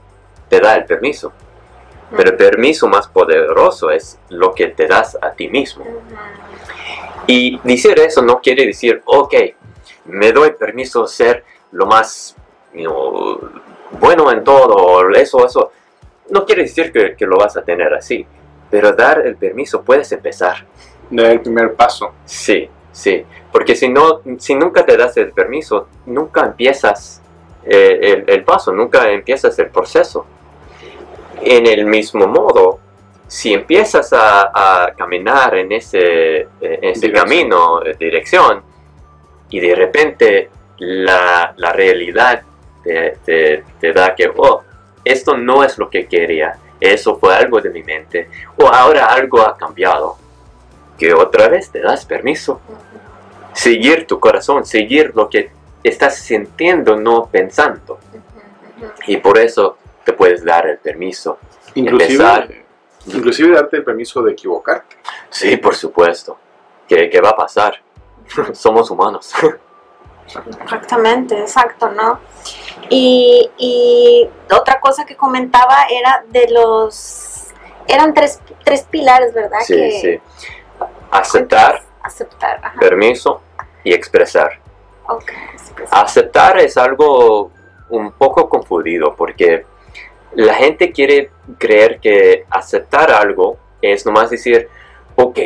te 0.48 0.60
da 0.60 0.76
el 0.76 0.84
permiso. 0.84 1.32
Pero 2.14 2.30
el 2.30 2.36
permiso 2.36 2.86
más 2.88 3.08
poderoso 3.08 3.90
es 3.90 4.18
lo 4.28 4.52
que 4.52 4.68
te 4.68 4.86
das 4.86 5.16
a 5.22 5.30
ti 5.30 5.48
mismo. 5.48 5.86
Y 7.26 7.58
decir 7.64 7.98
eso 7.98 8.20
no 8.20 8.42
quiere 8.42 8.66
decir, 8.66 9.00
ok, 9.06 9.34
me 10.04 10.32
doy 10.32 10.50
permiso 10.52 11.06
ser 11.06 11.44
lo 11.70 11.86
más 11.86 12.36
bueno 13.98 14.30
en 14.30 14.44
todo, 14.44 15.08
eso, 15.12 15.46
eso. 15.46 15.72
No 16.28 16.44
quiere 16.44 16.62
decir 16.62 16.92
que, 16.92 17.16
que, 17.16 17.26
lo 17.26 17.38
vas 17.38 17.56
a 17.56 17.62
tener 17.62 17.94
así, 17.94 18.26
pero 18.70 18.92
dar 18.92 19.26
el 19.26 19.36
permiso 19.36 19.82
puedes 19.82 20.12
empezar. 20.12 20.66
Dar 21.10 21.26
el 21.26 21.40
primer 21.40 21.74
paso. 21.74 22.12
Sí, 22.26 22.68
sí, 22.92 23.24
porque 23.50 23.74
si, 23.74 23.88
no, 23.88 24.20
si 24.38 24.54
nunca 24.54 24.84
te 24.86 24.96
das 24.96 25.16
el 25.16 25.32
permiso, 25.32 25.88
nunca 26.06 26.44
empiezas 26.44 27.20
eh, 27.64 27.98
el, 28.00 28.24
el, 28.26 28.44
paso, 28.44 28.72
nunca 28.72 29.10
empiezas 29.10 29.58
el 29.58 29.68
proceso. 29.68 30.26
En 31.42 31.66
el 31.66 31.86
mismo 31.86 32.26
modo, 32.28 32.78
si 33.32 33.54
empiezas 33.54 34.12
a, 34.12 34.92
caminar 34.96 35.56
en 35.56 35.72
ese, 35.72 36.48
ese 36.60 37.10
camino, 37.10 37.80
de 37.80 37.94
dirección, 37.94 38.62
y 39.48 39.58
de 39.58 39.74
repente 39.74 40.50
la, 40.76 41.54
realidad 41.72 42.42
te, 42.84 43.92
da 43.94 44.14
que, 44.14 44.30
oh, 44.36 44.62
esto 45.02 45.36
no 45.36 45.64
es 45.64 45.78
lo 45.78 45.88
que 45.88 46.06
quería, 46.06 46.58
eso 46.78 47.16
fue 47.16 47.34
algo 47.34 47.58
de 47.60 47.70
mi 47.70 47.82
mente, 47.82 48.28
o 48.58 48.66
ahora 48.66 49.06
algo 49.06 49.40
ha 49.40 49.56
cambiado, 49.56 50.18
que 50.98 51.14
otra 51.14 51.48
vez 51.48 51.70
te 51.70 51.80
das 51.80 52.04
permiso. 52.04 52.60
Seguir 53.52 54.06
tu 54.06 54.18
corazón, 54.18 54.64
seguir 54.64 55.12
lo 55.14 55.28
que 55.28 55.50
estás 55.82 56.16
sintiendo, 56.16 56.96
no 56.96 57.26
pensando. 57.26 57.98
Y 59.06 59.18
por 59.18 59.38
eso 59.38 59.76
te 60.04 60.12
puedes 60.12 60.44
dar 60.44 60.66
el 60.66 60.78
permiso. 60.78 61.38
Inclusive, 61.74 62.64
inclusive 63.06 63.54
darte 63.54 63.78
el 63.78 63.84
permiso 63.84 64.22
de 64.22 64.32
equivocarte. 64.32 64.96
Sí, 65.30 65.56
por 65.56 65.74
supuesto. 65.74 66.38
¿Qué, 66.88 67.20
va 67.22 67.30
a 67.30 67.36
pasar? 67.36 67.80
Somos 68.52 68.90
humanos. 68.90 69.32
Exactamente, 70.62 71.38
exacto, 71.38 71.90
¿no? 71.90 72.20
Y, 72.88 74.28
otra 74.50 74.80
cosa 74.80 75.04
que 75.04 75.16
comentaba 75.16 75.86
era 75.90 76.24
de 76.28 76.48
los... 76.50 77.48
Eran 77.88 78.14
tres, 78.14 78.40
tres 78.64 78.86
pilares, 78.88 79.34
¿verdad? 79.34 79.58
Sí, 79.64 79.90
sí. 80.00 80.20
Aceptar, 81.12 81.82
aceptar 82.02 82.72
permiso 82.80 83.42
y 83.84 83.92
expresar. 83.92 84.58
Aceptar 85.90 86.58
es 86.58 86.76
algo 86.76 87.50
un 87.90 88.12
poco 88.12 88.48
confundido 88.48 89.14
porque 89.14 89.66
la 90.34 90.54
gente 90.54 90.90
quiere 90.90 91.30
creer 91.58 92.00
que 92.00 92.46
aceptar 92.48 93.12
algo 93.12 93.58
es 93.82 94.06
nomás 94.06 94.30
decir, 94.30 94.68
ok, 95.16 95.38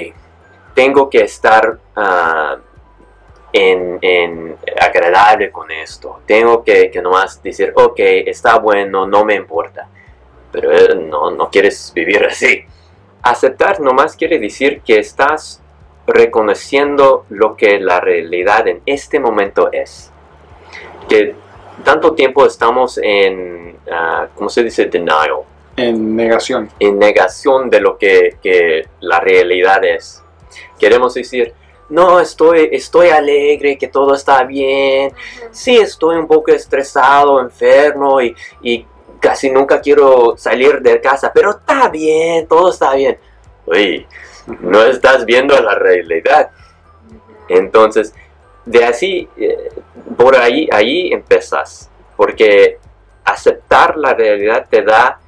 tengo 0.75 1.11
que 1.11 1.23
estar 1.23 1.78
ah, 1.96 2.56
en, 3.52 4.56
agradable 4.80 5.50
con 5.50 5.70
esto. 5.70 6.20
Tengo 6.26 6.62
que, 6.62 6.90
que 6.90 7.00
nomás 7.00 7.42
decir, 7.42 7.73
ok, 7.75 7.99
está 8.26 8.58
bueno, 8.58 9.06
no 9.06 9.25
me 9.25 9.35
importa. 9.35 9.88
Pero 10.52 10.73
eh, 10.73 10.94
no, 10.94 11.30
no 11.30 11.50
quieres 11.50 11.92
vivir 11.94 12.25
así. 12.25 12.64
Aceptar 13.28 13.80
nomás 13.80 14.14
quiere 14.14 14.38
decir 14.38 14.83
que 14.83 15.00
estás 15.00 15.61
reconociendo 16.06 17.26
lo 17.28 17.56
que 17.56 17.80
la 17.80 18.00
realidad 18.00 18.68
en 18.68 18.83
este 18.87 19.18
momento 19.18 19.68
es. 19.73 20.12
Que 21.09 21.35
tanto 21.83 22.14
tiempo 22.14 22.47
estamos 22.47 23.00
en, 23.02 23.76
uh, 23.87 24.28
¿cómo 24.37 24.49
se 24.49 24.62
dice? 24.62 24.87
Denial. 24.87 25.40
En 25.76 26.14
negación. 26.14 26.71
En 26.78 27.00
negación 27.00 27.68
de 27.68 27.80
lo 27.80 27.99
que, 27.99 28.37
que 28.40 28.87
la 29.00 29.18
realidad 29.18 29.85
es. 29.85 30.23
Queremos 30.78 31.14
decir, 31.14 31.52
no, 31.88 32.21
estoy, 32.21 32.68
estoy 32.71 33.09
alegre, 33.09 33.76
que 33.76 33.88
todo 33.88 34.14
está 34.14 34.45
bien. 34.45 35.12
Sí, 35.50 35.76
estoy 35.76 36.16
un 36.16 36.28
poco 36.28 36.52
estresado, 36.52 37.40
enfermo 37.40 38.21
y, 38.21 38.37
y 38.62 38.87
casi 39.26 39.50
nunca 39.50 39.80
quiero 39.80 40.37
salir 40.37 40.80
de 40.80 41.00
casa, 41.00 41.33
pero 41.35 41.50
está 41.50 41.88
bien, 41.88 42.47
todo 42.47 42.71
está 42.71 42.95
bien. 42.95 43.18
Uy, 43.66 44.06
no 44.61 44.85
estás 44.85 45.25
viendo 45.25 45.61
la 45.61 45.75
realidad. 45.75 46.50
Entonces, 47.49 48.14
de 48.64 48.85
así, 48.85 49.28
eh, 49.37 49.68
por 50.16 50.37
ahí, 50.37 50.68
ahí 50.73 51.12
empezas, 51.12 51.90
porque 52.16 52.78
aceptar 53.25 53.97
la 53.97 54.14
realidad 54.14 54.68
te 54.71 54.83
da 54.83 55.18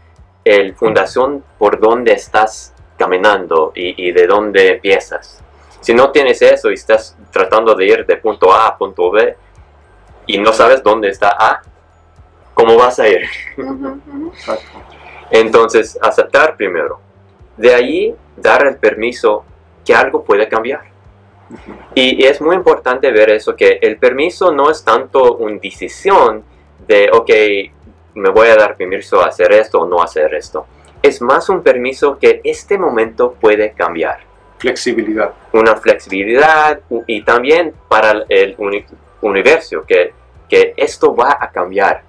el 0.44 0.76
fundación 0.76 1.42
por 1.58 1.80
donde 1.80 2.12
estás 2.12 2.72
caminando 2.96 3.72
y, 3.74 4.06
y 4.10 4.12
de 4.12 4.28
dónde 4.28 4.74
empiezas. 4.74 5.42
Si 5.80 5.92
no 5.92 6.12
tienes 6.12 6.40
eso 6.40 6.70
y 6.70 6.74
estás 6.74 7.16
tratando 7.32 7.74
de 7.74 7.84
ir 7.84 8.06
de 8.06 8.16
punto 8.18 8.52
A 8.52 8.68
a 8.68 8.78
punto 8.78 9.10
B 9.10 9.36
y 10.26 10.38
no 10.38 10.52
sabes 10.52 10.84
dónde 10.84 11.08
está 11.08 11.30
A, 11.36 11.62
¿cómo 12.68 12.80
vas 12.80 12.98
a 12.98 13.08
ir? 13.08 13.22
Entonces, 15.30 15.98
aceptar 16.02 16.54
primero. 16.54 17.00
De 17.56 17.74
ahí, 17.74 18.14
dar 18.36 18.66
el 18.66 18.76
permiso 18.76 19.44
que 19.86 19.94
algo 19.94 20.22
puede 20.22 20.46
cambiar. 20.48 20.82
y, 21.94 22.26
es 22.26 22.42
muy 22.42 22.56
importante 22.56 23.10
ver 23.10 23.30
eso, 23.30 23.56
que 23.56 23.78
el 23.80 23.96
permiso 23.96 24.52
no 24.52 24.70
es 24.70 24.84
tanto 24.84 25.36
una 25.36 25.58
decisión 25.58 26.44
de, 26.86 27.08
ok, 27.10 27.30
me 28.14 28.28
voy 28.28 28.48
a 28.48 28.56
dar 28.56 28.76
permiso 28.76 29.22
a 29.22 29.28
hacer 29.28 29.50
esto 29.52 29.80
o 29.80 29.86
no 29.86 30.02
hacer 30.02 30.34
esto. 30.34 30.66
Es 31.02 31.22
más 31.22 31.48
un 31.48 31.62
permiso 31.62 32.18
que 32.18 32.42
este 32.44 32.76
momento 32.76 33.32
puede 33.40 33.72
cambiar. 33.72 34.18
Flexibilidad. 34.58 35.32
Una 35.52 35.74
flexibilidad 35.76 36.80
y 37.06 37.22
también 37.22 37.72
para 37.88 38.24
el 38.28 38.56
universo, 39.22 39.84
que, 39.86 40.12
que 40.50 40.74
esto 40.76 41.16
va 41.16 41.38
a 41.40 41.50
cambiar. 41.50 42.07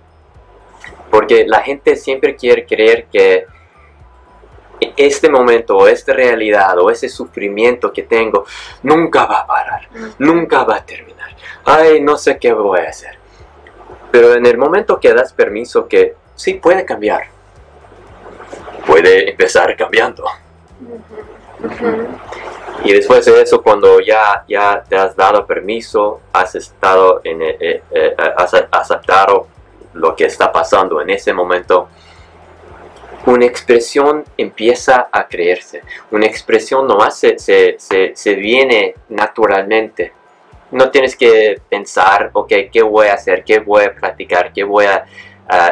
Porque 1.09 1.45
la 1.47 1.61
gente 1.61 1.95
siempre 1.95 2.35
quiere 2.35 2.65
creer 2.65 3.07
que 3.11 3.45
este 4.95 5.29
momento 5.29 5.77
o 5.77 5.87
esta 5.87 6.13
realidad 6.13 6.77
o 6.79 6.89
ese 6.89 7.09
sufrimiento 7.09 7.91
que 7.91 8.03
tengo 8.03 8.45
nunca 8.83 9.25
va 9.25 9.39
a 9.39 9.47
parar, 9.47 9.89
nunca 10.19 10.63
va 10.63 10.77
a 10.77 10.85
terminar. 10.85 11.29
Ay, 11.65 12.01
no 12.01 12.17
sé 12.17 12.37
qué 12.37 12.53
voy 12.53 12.79
a 12.79 12.89
hacer. 12.89 13.17
Pero 14.11 14.33
en 14.33 14.45
el 14.45 14.57
momento 14.57 14.99
que 14.99 15.13
das 15.13 15.33
permiso 15.33 15.87
que 15.87 16.15
sí 16.35 16.55
puede 16.55 16.85
cambiar, 16.85 17.27
puede 18.85 19.29
empezar 19.29 19.75
cambiando. 19.75 20.25
Y 22.83 22.93
después 22.93 23.25
de 23.25 23.41
eso, 23.41 23.61
cuando 23.61 23.99
ya, 23.99 24.43
ya 24.47 24.83
te 24.87 24.95
has 24.95 25.15
dado 25.15 25.45
permiso, 25.45 26.21
has 26.31 26.55
estado 26.55 27.19
en, 27.23 27.41
eh, 27.41 27.57
eh, 27.59 27.83
eh, 27.91 28.15
has 28.17 28.53
aceptado 28.71 29.47
lo 29.99 30.15
que 30.15 30.25
está 30.25 30.51
pasando 30.51 31.01
en 31.01 31.09
ese 31.09 31.33
momento, 31.33 31.89
una 33.25 33.45
expresión 33.45 34.23
empieza 34.37 35.09
a 35.11 35.27
creerse. 35.27 35.81
Una 36.11 36.25
expresión 36.25 36.87
nomás 36.87 37.19
se, 37.19 37.37
se, 37.37 37.77
se, 37.77 38.35
viene 38.35 38.95
naturalmente. 39.09 40.13
No 40.71 40.89
tienes 40.89 41.15
que 41.15 41.61
pensar, 41.69 42.29
ok, 42.33 42.53
¿qué 42.71 42.81
voy 42.81 43.07
a 43.07 43.15
hacer? 43.15 43.43
¿Qué 43.43 43.59
voy 43.59 43.83
a 43.83 43.93
practicar? 43.93 44.53
¿Qué 44.53 44.63
voy 44.63 44.85
a, 44.85 45.05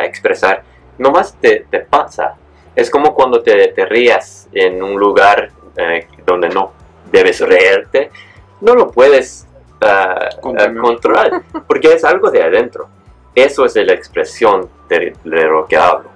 expresar? 0.01 0.63
Nomás 0.97 1.35
te, 1.39 1.65
te, 1.69 1.79
pasa. 1.79 2.35
Es 2.75 2.89
como 2.89 3.13
cuando 3.13 3.41
te, 3.41 3.69
te 3.69 3.85
rías 3.85 4.49
en 4.51 4.83
un 4.83 4.99
lugar 4.99 5.51
eh, 5.77 6.07
donde 6.25 6.49
no 6.49 6.73
debes 7.11 7.39
reírte. 7.39 8.11
No 8.59 8.73
lo 8.75 8.91
puedes 8.91 9.47
uh, 9.81 10.81
controlar 10.81 11.43
porque 11.67 11.93
es 11.93 12.03
algo 12.03 12.29
de 12.31 12.43
adentro. 12.43 12.89
Eso 13.37 13.65
es 13.65 13.75
la 13.75 13.93
expresión 13.93 14.67
de, 14.89 15.13
lo 15.23 15.67
que 15.67 15.77
hablo. 15.77 16.09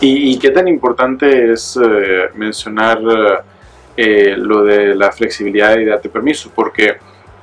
¿Y, 0.00 0.38
qué 0.38 0.50
tan 0.50 0.68
importante 0.68 1.52
es 1.52 1.76
eh, 1.76 2.28
mencionar 2.36 3.00
eh, 3.96 4.36
lo 4.36 4.62
de 4.62 4.94
la 4.94 5.10
flexibilidad 5.10 5.76
y 5.76 5.84
darte 5.84 6.10
permiso? 6.10 6.52
Porque 6.54 6.98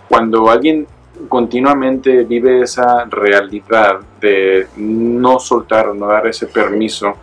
cuando 0.08 0.50
alguien 0.50 0.88
continuamente 1.28 2.24
vive 2.24 2.62
esa 2.62 3.04
realidad 3.04 4.00
de 4.22 4.68
no 4.78 5.38
soltar, 5.38 5.94
no 5.94 6.08
dar 6.08 6.26
ese 6.28 6.48
permiso, 6.48 7.18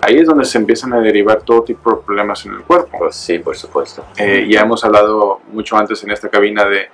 ahí 0.00 0.16
es 0.16 0.26
donde 0.26 0.46
se 0.46 0.56
empiezan 0.56 0.94
a 0.94 1.00
derivar 1.00 1.42
todo 1.42 1.62
tipo 1.62 1.90
de 1.90 2.02
problemas 2.06 2.46
en 2.46 2.54
el 2.54 2.62
cuerpo. 2.62 3.00
Pues 3.00 3.16
sí, 3.16 3.38
por 3.38 3.54
supuesto. 3.54 4.06
Eh, 4.16 4.46
ya 4.48 4.62
hemos 4.62 4.82
hablado 4.82 5.42
mucho 5.52 5.76
antes 5.76 6.02
en 6.04 6.10
esta 6.10 6.30
cabina 6.30 6.64
de, 6.64 6.88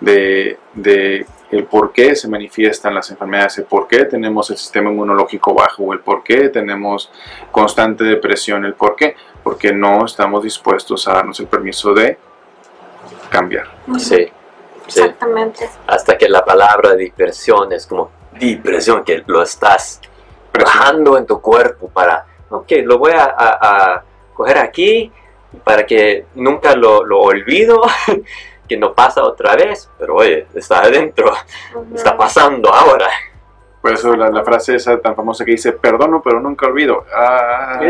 de, 0.00 0.58
de, 0.72 1.26
el 1.50 1.64
por 1.64 1.92
qué 1.92 2.14
se 2.14 2.28
manifiestan 2.28 2.94
las 2.94 3.10
enfermedades, 3.10 3.58
el 3.58 3.64
por 3.64 3.88
qué 3.88 4.04
tenemos 4.04 4.50
el 4.50 4.56
sistema 4.56 4.90
inmunológico 4.90 5.54
bajo, 5.54 5.92
el 5.92 6.00
por 6.00 6.22
qué 6.22 6.48
tenemos 6.48 7.10
constante 7.50 8.04
depresión, 8.04 8.64
el 8.64 8.74
por 8.74 8.96
qué, 8.96 9.16
porque 9.42 9.72
no 9.72 10.04
estamos 10.04 10.42
dispuestos 10.42 11.08
a 11.08 11.14
darnos 11.14 11.40
el 11.40 11.46
permiso 11.46 11.94
de 11.94 12.18
cambiar. 13.30 13.66
Sí. 13.98 14.28
Exactamente. 14.86 15.68
Hasta 15.86 16.16
que 16.16 16.28
la 16.30 16.44
palabra 16.44 16.94
depresión 16.94 17.72
es 17.72 17.86
como 17.86 18.10
depresión, 18.38 19.04
que 19.04 19.22
lo 19.26 19.42
estás 19.42 20.00
bajando 20.52 21.18
en 21.18 21.26
tu 21.26 21.42
cuerpo 21.42 21.88
para 21.88 22.24
ok, 22.50 22.72
lo 22.84 22.98
voy 22.98 23.12
a, 23.14 24.02
coger 24.34 24.58
aquí 24.58 25.10
para 25.64 25.84
que 25.84 26.26
nunca 26.34 26.76
lo, 26.76 27.00
olvido, 27.00 27.82
que 28.68 28.76
no 28.76 28.94
pasa 28.94 29.24
otra 29.24 29.56
vez, 29.56 29.90
pero 29.98 30.16
oye, 30.16 30.46
está 30.54 30.82
adentro, 30.82 31.32
está 31.94 32.16
pasando 32.16 32.72
ahora. 32.72 33.08
Por 33.80 33.92
eso 33.92 34.14
la, 34.16 34.44
frase 34.44 34.74
esa 34.74 34.98
tan 34.98 35.14
famosa 35.14 35.44
que 35.44 35.52
dice, 35.52 35.72
perdono 35.72 36.20
pero 36.22 36.40
nunca 36.40 36.66
olvido. 36.66 37.04
Ah. 37.14 37.80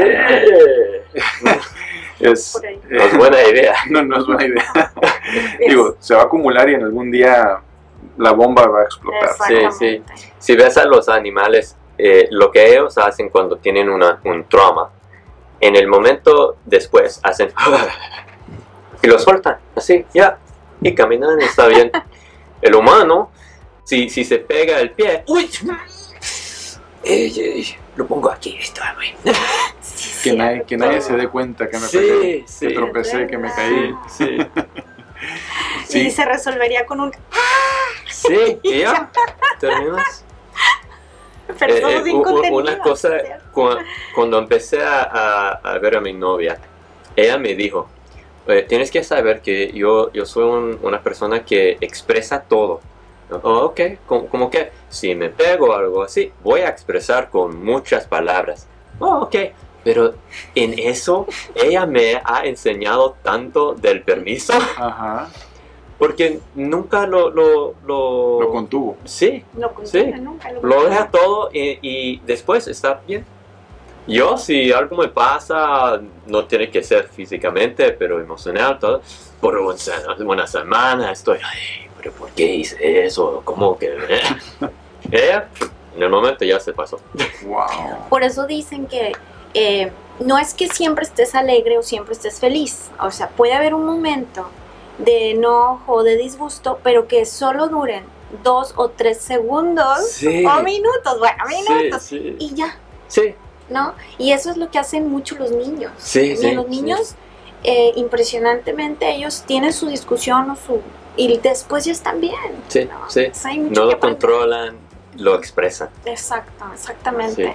es, 2.20 2.60
no 2.88 3.02
es 3.02 3.16
buena 3.16 3.42
idea. 3.42 3.74
No, 3.90 4.02
no 4.02 4.18
es 4.18 4.26
buena 4.26 4.44
idea. 4.44 4.92
Digo, 5.66 5.96
se 5.98 6.14
va 6.14 6.22
a 6.22 6.24
acumular 6.24 6.68
y 6.68 6.74
en 6.74 6.84
algún 6.84 7.10
día 7.10 7.60
la 8.18 8.32
bomba 8.32 8.66
va 8.66 8.80
a 8.80 8.84
explotar. 8.84 9.30
Sí, 9.46 9.56
sí. 9.78 10.02
Si 10.38 10.56
ves 10.56 10.76
a 10.76 10.84
los 10.84 11.08
animales 11.08 11.76
eh, 11.96 12.28
lo 12.30 12.50
que 12.50 12.72
ellos 12.72 12.98
hacen 12.98 13.28
cuando 13.28 13.56
tienen 13.56 13.88
una, 13.88 14.20
un 14.24 14.44
trauma, 14.44 14.90
en 15.60 15.74
el 15.74 15.88
momento 15.88 16.56
después 16.64 17.20
hacen 17.24 17.50
y 19.02 19.06
lo 19.06 19.18
sueltan, 19.18 19.58
así, 19.74 20.04
ya, 20.14 20.38
y 20.80 20.94
caminan, 20.94 21.40
está 21.40 21.66
bien. 21.66 21.90
El 22.60 22.74
humano, 22.74 23.30
si, 23.84 24.08
si 24.08 24.24
se 24.24 24.38
pega 24.38 24.80
el 24.80 24.92
pie, 24.92 25.24
uy, 25.26 25.48
lo 27.96 28.06
pongo 28.06 28.30
aquí, 28.30 28.56
está 28.60 28.94
bien. 28.94 29.16
que, 30.22 30.32
nadie, 30.32 30.64
que 30.64 30.76
nadie 30.76 31.00
se 31.00 31.16
dé 31.16 31.28
cuenta 31.28 31.68
que 31.68 31.78
me 31.78 31.88
pegué, 31.88 32.44
que 32.60 32.70
tropecé, 32.70 33.26
que 33.26 33.38
me 33.38 33.52
caí. 33.52 33.94
Sí. 34.08 34.38
Y 35.90 36.10
se 36.10 36.24
resolvería 36.24 36.86
con 36.86 37.00
un... 37.00 37.12
Sí, 38.08 38.58
y 38.62 38.78
ya, 38.80 39.10
terminas. 39.58 40.24
Eh, 41.48 41.82
eh, 41.82 42.12
una 42.12 42.78
cosa, 42.78 43.10
cuando, 44.14 44.38
empecé 44.38 44.82
a, 44.82 45.78
ver 45.80 45.96
a 45.96 46.00
mi 46.00 46.12
novia, 46.12 46.58
ella 47.16 47.38
me 47.38 47.54
dijo, 47.54 47.88
tienes 48.68 48.90
que 48.90 49.04
saber 49.04 49.40
que 49.42 49.72
yo, 49.72 50.10
yo 50.12 50.24
soy 50.24 50.78
una 50.82 51.02
persona 51.02 51.44
que 51.44 51.76
expresa 51.80 52.42
todo. 52.42 52.80
Oh, 53.42 53.66
ok, 53.66 53.80
como, 54.06 54.48
que 54.50 54.70
si 54.88 55.14
me 55.14 55.28
pego 55.28 55.74
algo 55.74 56.02
así, 56.02 56.32
voy 56.42 56.60
a 56.62 56.68
expresar 56.68 57.28
con 57.28 57.62
muchas 57.62 58.06
palabras. 58.06 58.66
Oh, 58.98 59.18
ok, 59.24 59.36
pero 59.84 60.14
en 60.54 60.78
eso 60.78 61.26
ella 61.54 61.84
me 61.84 62.22
ha 62.24 62.46
enseñado 62.46 63.16
tanto 63.22 63.74
del 63.74 64.02
permiso. 64.02 64.54
Porque 65.98 66.38
nunca 66.54 67.06
lo... 67.06 67.28
Lo, 67.30 67.74
lo, 67.84 68.40
Lo 68.40 68.50
contuvo. 68.52 68.96
Sí, 69.04 69.44
No 69.54 69.68
Sí. 69.68 69.74
contiene 69.98 70.20
nunca. 70.20 70.52
Lo, 70.52 70.62
lo 70.62 70.84
deja 70.84 71.10
todo 71.10 71.50
y, 71.52 71.78
y 71.82 72.20
después 72.24 72.68
está 72.68 73.00
bien. 73.06 73.26
Yo, 74.08 74.36
si 74.38 74.72
algo 74.72 74.96
me 74.96 75.08
pasa, 75.08 76.00
no 76.26 76.44
tiene 76.46 76.70
que 76.70 76.82
ser 76.82 77.08
físicamente, 77.08 77.90
pero 77.92 78.18
emocional, 78.20 78.78
todo, 78.78 79.02
por 79.40 79.56
una, 79.58 79.74
una 80.26 80.46
semana 80.46 81.12
estoy, 81.12 81.38
ay, 81.44 81.88
pero 81.98 82.12
¿por 82.12 82.30
qué 82.30 82.54
hice 82.54 83.04
eso? 83.04 83.42
¿Cómo 83.44 83.78
que...? 83.78 83.96
Ella, 85.10 85.48
en 85.96 86.02
el 86.02 86.08
momento 86.10 86.44
ya 86.44 86.58
se 86.58 86.72
pasó. 86.72 86.98
Wow. 87.44 88.08
Por 88.08 88.22
eso 88.22 88.46
dicen 88.46 88.86
que 88.86 89.12
eh, 89.54 89.92
no 90.20 90.38
es 90.38 90.54
que 90.54 90.68
siempre 90.68 91.04
estés 91.04 91.34
alegre 91.34 91.76
o 91.78 91.82
siempre 91.82 92.14
estés 92.14 92.40
feliz. 92.40 92.90
O 93.00 93.10
sea, 93.10 93.28
puede 93.28 93.52
haber 93.52 93.74
un 93.74 93.84
momento 93.84 94.48
de 94.98 95.32
enojo, 95.32 96.02
de 96.02 96.16
disgusto, 96.16 96.78
pero 96.82 97.06
que 97.08 97.24
solo 97.26 97.68
duren 97.68 98.04
dos 98.42 98.72
o 98.76 98.88
tres 98.90 99.20
segundos 99.20 100.10
Sí. 100.10 100.44
o 100.44 100.62
minutos, 100.62 101.18
bueno, 101.18 101.44
Sí, 101.48 101.54
minutos. 101.72 102.02
sí, 102.02 102.36
Y 102.38 102.54
ya, 102.54 102.76
sí, 103.06 103.34
¿no? 103.70 103.94
Y 104.18 104.32
eso 104.32 104.50
es 104.50 104.56
lo 104.56 104.70
que 104.70 104.78
hacen 104.78 105.08
mucho 105.10 105.36
los 105.36 105.50
niños. 105.50 105.92
sí, 105.98 106.20
Y 106.32 106.36
sí, 106.36 106.52
los 106.52 106.64
sí. 106.66 106.70
niños, 106.70 107.14
eh, 107.64 107.92
impresionantemente, 107.96 109.10
ellos 109.10 109.44
tienen 109.46 109.72
su 109.72 109.88
discusión 109.88 110.50
o 110.50 110.56
su... 110.56 110.80
Y 111.16 111.36
después 111.38 111.84
ya 111.84 111.92
están 111.92 112.20
bien. 112.20 112.34
Sí, 112.68 112.84
¿no? 112.84 113.10
sí. 113.10 113.26
Hay 113.44 113.58
mucho 113.58 113.80
No 113.80 113.88
que 113.88 113.94
lo 113.94 114.00
controlan, 114.00 114.76
lo 115.16 115.34
expresan. 115.34 115.88
Exacto, 116.04 116.64
exactamente. 116.72 117.44
Sí. 117.44 117.52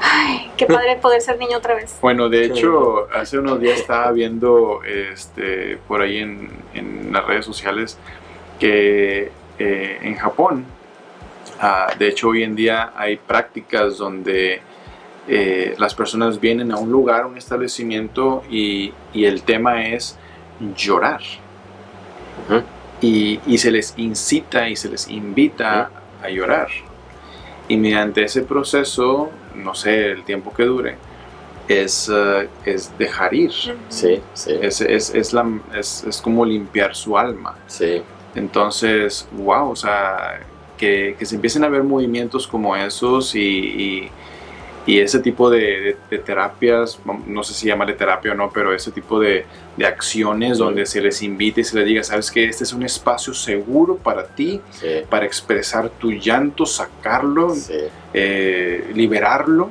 Ay, 0.00 0.50
qué 0.56 0.66
padre 0.66 0.96
poder 0.96 1.20
ser 1.20 1.38
niño 1.38 1.58
otra 1.58 1.74
vez. 1.74 1.96
Bueno, 2.00 2.28
de 2.28 2.44
hecho, 2.44 3.08
hace 3.12 3.38
unos 3.38 3.60
días 3.60 3.80
estaba 3.80 4.12
viendo 4.12 4.80
este, 4.84 5.78
por 5.88 6.02
ahí 6.02 6.18
en, 6.18 6.50
en 6.74 7.12
las 7.12 7.26
redes 7.26 7.44
sociales 7.46 7.98
que 8.60 9.32
eh, 9.58 9.98
en 10.02 10.14
Japón, 10.16 10.64
ah, 11.60 11.92
de 11.98 12.08
hecho 12.08 12.28
hoy 12.28 12.42
en 12.42 12.54
día 12.54 12.92
hay 12.94 13.16
prácticas 13.16 13.96
donde 13.96 14.60
eh, 15.28 15.74
las 15.78 15.94
personas 15.94 16.40
vienen 16.40 16.72
a 16.72 16.76
un 16.78 16.90
lugar, 16.90 17.22
a 17.22 17.26
un 17.26 17.36
establecimiento 17.36 18.44
y, 18.50 18.92
y 19.12 19.24
el 19.24 19.42
tema 19.42 19.84
es 19.86 20.18
llorar. 20.76 21.20
Y, 23.00 23.40
y 23.46 23.58
se 23.58 23.70
les 23.70 23.94
incita 23.98 24.68
y 24.68 24.76
se 24.76 24.88
les 24.88 25.08
invita 25.08 25.90
a 26.22 26.28
llorar. 26.30 26.68
Y 27.68 27.76
mediante 27.76 28.22
ese 28.24 28.42
proceso, 28.42 29.30
no 29.54 29.74
sé 29.74 30.12
el 30.12 30.24
tiempo 30.24 30.52
que 30.54 30.64
dure, 30.64 30.96
es, 31.68 32.10
eh, 32.12 32.48
es 32.64 32.96
dejar 32.96 33.34
ir. 33.34 33.52
Sí, 33.88 34.22
sí, 34.32 34.52
Es, 34.60 34.80
es, 34.80 35.14
es, 35.14 35.32
la, 35.32 35.44
es, 35.74 36.04
es 36.04 36.20
como 36.22 36.44
limpiar 36.44 36.94
su 36.94 37.18
alma. 37.18 37.56
sí. 37.66 38.02
Entonces, 38.34 39.26
wow, 39.32 39.70
o 39.70 39.76
sea, 39.76 40.40
que, 40.76 41.16
que 41.18 41.24
se 41.24 41.36
empiecen 41.36 41.64
a 41.64 41.70
ver 41.70 41.82
movimientos 41.82 42.46
como 42.46 42.76
esos 42.76 43.34
y, 43.34 43.40
y, 43.40 44.10
y 44.86 45.00
ese 45.00 45.18
tipo 45.18 45.50
de, 45.50 45.58
de- 45.58 45.96
de 46.10 46.18
terapias, 46.18 46.98
no 47.26 47.42
sé 47.42 47.54
si 47.54 47.66
llamarle 47.66 47.94
terapia 47.94 48.32
o 48.32 48.34
no, 48.36 48.50
pero 48.50 48.72
ese 48.72 48.90
tipo 48.92 49.18
de, 49.18 49.44
de 49.76 49.86
acciones 49.86 50.58
donde 50.58 50.86
se 50.86 51.00
les 51.00 51.22
invite 51.22 51.60
y 51.60 51.64
se 51.64 51.76
les 51.76 51.84
diga, 51.86 52.02
sabes 52.04 52.30
que 52.30 52.44
este 52.48 52.62
es 52.64 52.72
un 52.72 52.84
espacio 52.84 53.34
seguro 53.34 53.96
para 53.96 54.26
ti, 54.26 54.60
Sí, 54.70 54.86
para 55.10 55.26
expresar 55.26 55.88
tu 55.90 56.12
llanto, 56.12 56.64
sacarlo, 56.66 57.54
sí, 57.54 57.74
eh, 58.14 58.90
liberarlo 58.94 59.70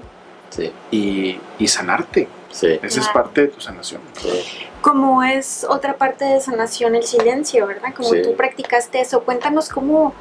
sí, 0.50 0.72
y, 0.92 1.40
y 1.60 1.68
sanarte. 1.68 2.28
sí, 2.52 2.78
Esa 2.84 3.00
es 3.00 3.08
parte 3.10 3.42
de 3.42 3.48
tu 3.48 3.62
sanación. 3.62 4.02
Como 4.82 5.24
es 5.24 5.66
otra 5.68 5.98
parte 5.98 6.26
de 6.26 6.40
sanación 6.42 6.94
el 6.96 7.04
silencio, 7.04 7.66
¿verdad? 7.68 7.94
Como 7.96 8.10
Sí. 8.10 8.22
tú 8.22 8.36
practicaste 8.36 9.02
eso. 9.02 9.22
Cuéntanos 9.24 9.68
cómo 9.70 10.14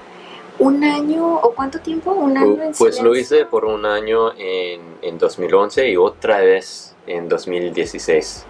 un 0.58 0.84
año 0.84 1.36
o 1.36 1.52
cuánto 1.54 1.80
tiempo, 1.80 2.12
un 2.12 2.36
año 2.36 2.62
en 2.62 2.72
Pues 2.78 3.00
lo 3.02 3.12
silencio? 3.12 3.38
hice 3.38 3.46
por 3.46 3.64
un 3.64 3.84
año 3.86 4.32
en, 4.36 4.80
en 5.02 5.18
2011 5.18 5.88
y 5.90 5.96
otra 5.96 6.38
vez 6.38 6.94
en 7.06 7.28
2016. 7.28 8.46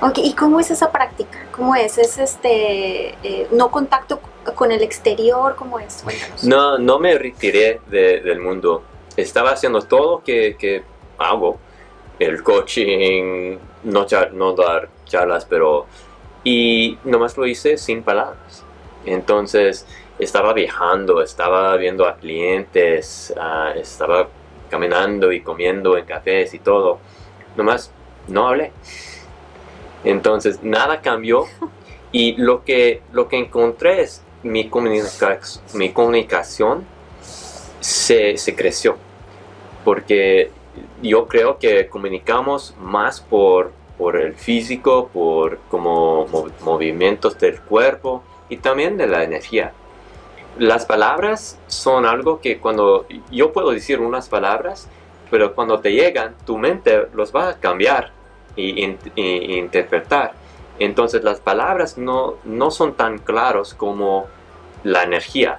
Ok, 0.00 0.18
¿y 0.18 0.32
cómo 0.34 0.60
es 0.60 0.70
esa 0.70 0.90
práctica? 0.90 1.46
¿Cómo 1.54 1.74
es? 1.74 1.98
¿Es 1.98 2.16
este 2.18 3.10
eh, 3.22 3.48
no 3.50 3.70
contacto 3.70 4.20
con 4.54 4.72
el 4.72 4.82
exterior? 4.82 5.54
¿Cómo 5.56 5.78
es? 5.78 6.00
Cuéntanos. 6.02 6.44
No, 6.44 6.78
no 6.78 6.98
me 6.98 7.16
retiré 7.18 7.80
de- 7.88 8.20
del 8.20 8.40
mundo. 8.40 8.82
Estaba 9.16 9.50
haciendo 9.50 9.82
todo 9.82 10.22
que, 10.24 10.56
que 10.58 10.82
hago. 11.18 11.58
El 12.18 12.42
coaching, 12.42 13.58
no, 13.84 14.06
char- 14.06 14.32
no 14.32 14.52
dar 14.54 14.88
charlas, 15.04 15.44
pero... 15.44 15.86
Y 16.44 16.96
nomás 17.04 17.36
lo 17.36 17.46
hice 17.46 17.76
sin 17.76 18.02
palabras. 18.02 18.64
Entonces 19.04 19.86
estaba 20.20 20.52
viajando, 20.52 21.22
estaba 21.22 21.76
viendo 21.76 22.06
a 22.06 22.16
clientes, 22.16 23.34
ah, 23.38 23.72
estaba 23.76 24.28
caminando 24.68 25.32
y 25.32 25.40
comiendo 25.40 25.96
en 25.96 26.04
cafés 26.04 26.54
y 26.54 26.58
todo. 26.60 26.98
Nomás 27.56 27.90
no 28.28 28.48
hablé. 28.48 28.72
Entonces 30.04 30.62
nada 30.62 31.00
cambió 31.00 31.44
y 32.12 32.32
lo 32.36 32.64
que, 32.64 33.02
lo 33.12 33.28
que 33.28 33.38
encontré 33.38 34.02
es 34.02 34.22
mi, 34.42 34.68
comunica- 34.70 35.40
mi 35.74 35.90
comunicación 35.92 36.84
se, 37.80 38.36
se 38.36 38.54
creció. 38.54 38.96
Porque 39.84 40.50
yo 41.02 41.26
creo 41.26 41.58
que 41.58 41.88
comunicamos 41.88 42.74
más 42.80 43.20
por, 43.20 43.72
por 43.98 44.16
el 44.16 44.34
físico, 44.34 45.08
por 45.12 45.58
como 45.68 46.26
mo- 46.28 46.48
movimientos 46.62 47.38
del 47.38 47.60
cuerpo 47.60 48.22
y 48.48 48.58
también 48.58 48.96
de 48.96 49.06
la 49.06 49.24
energía. 49.24 49.72
Las 50.58 50.84
palabras 50.84 51.58
son 51.68 52.04
algo 52.06 52.40
que 52.40 52.58
cuando 52.58 53.06
yo 53.30 53.52
puedo 53.52 53.70
decir 53.70 54.00
unas 54.00 54.28
palabras, 54.28 54.88
pero 55.30 55.54
cuando 55.54 55.80
te 55.80 55.92
llegan, 55.92 56.34
tu 56.44 56.58
mente 56.58 57.06
los 57.14 57.34
va 57.34 57.50
a 57.50 57.54
cambiar 57.54 58.10
y, 58.56 58.84
in- 58.84 58.98
y 59.14 59.56
interpretar. 59.58 60.32
Entonces 60.78 61.22
las 61.24 61.40
palabras 61.40 61.96
no, 61.98 62.34
no 62.44 62.70
son 62.70 62.94
tan 62.94 63.18
claros 63.18 63.74
como 63.74 64.26
la 64.82 65.02
energía. 65.04 65.58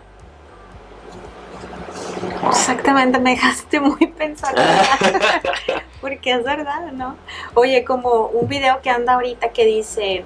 Exactamente, 2.48 3.20
me 3.20 3.32
dejaste 3.32 3.80
muy 3.80 4.08
pensativa. 4.08 4.64
Porque 6.02 6.32
es 6.34 6.44
verdad, 6.44 6.92
¿no? 6.92 7.16
Oye, 7.54 7.84
como 7.86 8.28
un 8.28 8.48
video 8.48 8.82
que 8.82 8.90
anda 8.90 9.14
ahorita 9.14 9.50
que 9.50 9.66
dice 9.66 10.26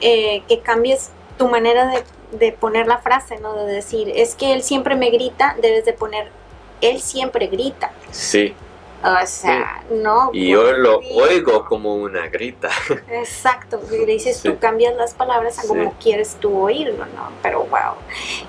eh, 0.00 0.42
que 0.48 0.60
cambies 0.60 1.10
tu 1.38 1.48
manera 1.48 1.86
de, 1.86 2.04
de 2.32 2.52
poner 2.52 2.86
la 2.86 2.98
frase, 2.98 3.38
¿no? 3.38 3.54
De 3.54 3.72
decir, 3.72 4.10
es 4.14 4.34
que 4.34 4.52
él 4.52 4.62
siempre 4.62 4.94
me 4.96 5.10
grita, 5.10 5.56
debes 5.60 5.84
de 5.84 5.92
poner, 5.92 6.28
él 6.80 7.00
siempre 7.00 7.46
grita. 7.46 7.92
Sí, 8.10 8.54
O 9.02 9.26
sea, 9.26 9.82
no. 9.90 10.28
y 10.34 10.48
yo 10.50 10.72
lo 10.72 10.98
oigo 10.98 11.64
como 11.64 11.94
una 11.94 12.28
grita. 12.28 12.68
Exacto, 13.10 13.80
y 13.90 13.98
le 14.04 14.12
dices, 14.12 14.36
Sí. 14.36 14.48
tú 14.50 14.58
cambias 14.58 14.94
las 14.96 15.14
palabras 15.14 15.58
a 15.58 15.66
como 15.66 15.84
Sí. 15.84 15.96
quieres 16.02 16.36
tú 16.38 16.54
oírlo, 16.58 17.06
¿no? 17.06 17.30
Pero 17.42 17.60
wow, 17.64 17.94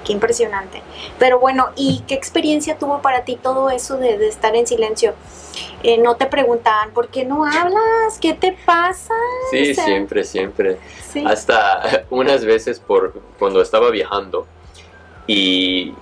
qué 0.06 0.12
impresionante. 0.12 0.82
Pero 1.20 1.40
bueno, 1.40 1.70
¿y 1.78 2.04
qué 2.06 2.16
experiencia 2.16 2.78
tuvo 2.78 3.02
para 3.02 3.24
ti 3.24 3.38
todo 3.42 3.70
eso 3.70 3.98
de, 3.98 4.18
de 4.18 4.28
estar 4.28 4.54
en 4.56 4.68
silencio? 4.68 5.14
Eh, 5.84 5.98
no 5.98 6.16
te 6.16 6.26
preguntaban, 6.26 6.92
¿por 6.92 7.08
qué 7.08 7.24
no 7.24 7.46
hablas? 7.46 8.20
¿Qué 8.20 8.34
te 8.34 8.56
pasa? 8.66 9.14
Sí, 9.52 9.72
O 9.72 9.76
sea, 9.76 9.86
siempre, 9.86 10.24
siempre. 10.26 10.78
Hasta 11.26 12.06
unas 12.10 12.44
veces 12.44 12.80
por 12.80 13.14
cuando 13.40 13.62
estaba 13.62 13.90
viajando 13.90 14.48
y 15.28 15.94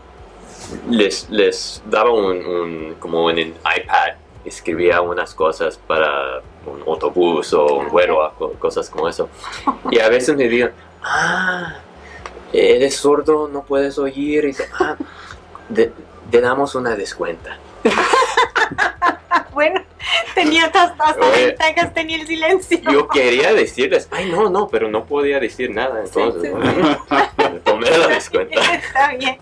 les, 0.90 1.30
les 1.30 1.82
daba 1.86 2.12
un, 2.12 2.46
un- 2.46 2.96
como 3.00 3.30
en 3.30 3.40
el 3.40 3.48
iPad, 3.50 4.14
escribía 4.50 5.02
unas 5.02 5.34
cosas 5.34 5.78
para 5.78 6.42
un 6.66 6.82
autobús 6.88 7.54
o 7.54 7.78
un 7.78 7.90
vuelo, 7.90 8.34
cosas 8.60 8.90
como 8.90 9.08
eso. 9.08 9.30
Y 9.90 10.00
a 10.00 10.10
veces 10.10 10.36
me 10.36 10.48
digan, 10.48 10.72
ah, 11.02 11.80
eres 12.52 12.98
sordo, 12.98 13.48
no 13.48 13.64
puedes 13.64 13.98
oír. 13.98 14.46
Y 14.46 14.56
ah, 14.80 14.98
te 15.74 16.42
damos 16.42 16.76
una 16.76 16.96
descuenta. 16.96 17.58
Bueno, 19.60 19.82
tenía 20.36 20.72
Oye. 21.20 21.48
ventajas, 21.48 21.94
tenía 21.94 22.22
el 22.22 22.26
silencio. 22.26 22.80
Yo 22.90 23.08
quería 23.10 23.52
decirles, 23.54 24.08
ay, 24.10 24.32
no, 24.32 24.50
no, 24.50 24.70
pero 24.70 24.88
no 24.88 25.04
podía 25.04 25.38
decir 25.38 25.70
nada. 25.70 26.02
Entonces, 26.02 26.44
sí, 26.44 26.48
bueno, 26.48 27.62
tomé 27.66 27.90
la 27.90 28.08
descuenta. 28.08 28.58
Está 28.74 29.16
bien. 29.18 29.38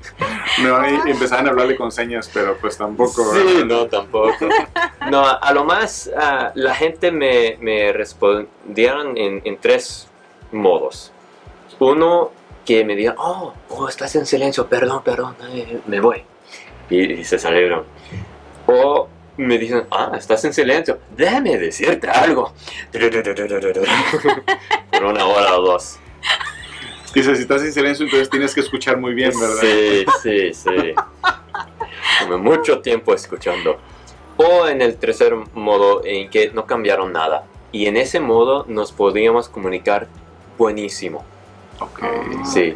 No, 0.63 1.05
y 1.05 1.11
empezaban 1.11 1.45
a 1.45 1.51
hablarle 1.51 1.75
con 1.75 1.91
señas, 1.91 2.31
pero 2.33 2.57
pues 2.57 2.79
tampoco. 2.79 3.31
Sí, 3.31 3.43
¿verdad? 3.45 3.65
no, 3.65 3.85
tampoco. 3.85 4.49
No, 5.11 5.19
a, 5.19 5.33
a 5.33 5.53
lo 5.53 5.65
más, 5.65 6.09
la 6.55 6.73
gente 6.73 7.11
me, 7.11 7.57
me 7.61 7.93
respondieron 7.93 9.15
en, 9.17 9.43
en 9.45 9.57
tres 9.57 10.07
modos. 10.51 11.11
Uno, 11.77 12.31
que 12.65 12.83
me 12.83 12.95
digan, 12.95 13.13
oh, 13.19 13.53
oh, 13.69 13.87
estás 13.87 14.15
en 14.15 14.25
silencio, 14.25 14.65
perdón, 14.65 15.03
perdón, 15.03 15.35
eh, 15.51 15.79
me 15.85 15.99
voy. 15.99 16.23
Y, 16.89 17.03
y 17.19 17.23
se 17.23 17.37
salieron. 17.37 17.83
O 18.65 19.09
me 19.37 19.57
dicen, 19.57 19.83
ah, 19.91 20.11
estás 20.17 20.43
en 20.45 20.53
silencio, 20.53 20.99
déjame 21.15 21.57
decirte 21.57 22.09
algo. 22.09 22.53
Por 24.91 25.03
una 25.03 25.25
hora 25.25 25.57
o 25.57 25.61
dos. 25.61 25.99
Dice, 27.13 27.35
si 27.35 27.43
estás 27.43 27.61
en 27.61 27.71
silencio, 27.73 28.05
entonces 28.05 28.29
tienes 28.29 28.53
que 28.53 28.61
escuchar 28.61 28.97
muy 28.97 29.13
bien, 29.13 29.31
¿verdad? 29.39 29.61
Sí, 29.61 30.05
sí, 30.21 30.53
sí. 30.53 30.93
Como 32.21 32.37
mucho 32.37 32.79
tiempo 32.81 33.13
escuchando. 33.13 33.79
O 34.37 34.67
en 34.67 34.81
el 34.81 34.97
tercer 34.97 35.33
modo 35.53 36.01
en 36.03 36.29
que 36.29 36.51
no 36.51 36.65
cambiaron 36.65 37.13
nada. 37.13 37.45
Y 37.71 37.87
en 37.87 37.97
ese 37.97 38.19
modo 38.19 38.65
nos 38.67 38.91
podíamos 38.91 39.49
comunicar 39.49 40.07
buenísimo. 40.57 41.23
Ok. 41.79 42.01
Sí. 42.45 42.75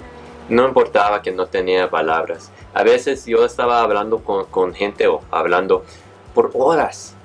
No 0.50 0.67
importaba 0.67 1.21
que 1.21 1.32
no 1.32 1.45
tenía 1.47 1.89
palabras. 1.89 2.52
A 2.74 2.84
veces 2.84 3.26
yo 3.26 3.45
estaba 3.45 3.82
hablando 3.82 4.19
con, 4.19 4.45
con 4.45 4.74
gente 4.74 5.08
o 5.08 5.21
hablando 5.30 5.86
por 6.34 6.52
horas. 6.54 7.15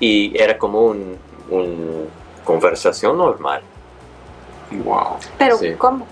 Y 0.00 0.32
era 0.40 0.56
como 0.58 0.82
un, 0.82 1.18
un 1.50 2.08
conversación 2.44 3.16
normal. 3.18 3.62
Wow. 4.70 5.16
Pero, 5.38 5.56
Sí. 5.58 5.72
¿cómo? 5.76 6.06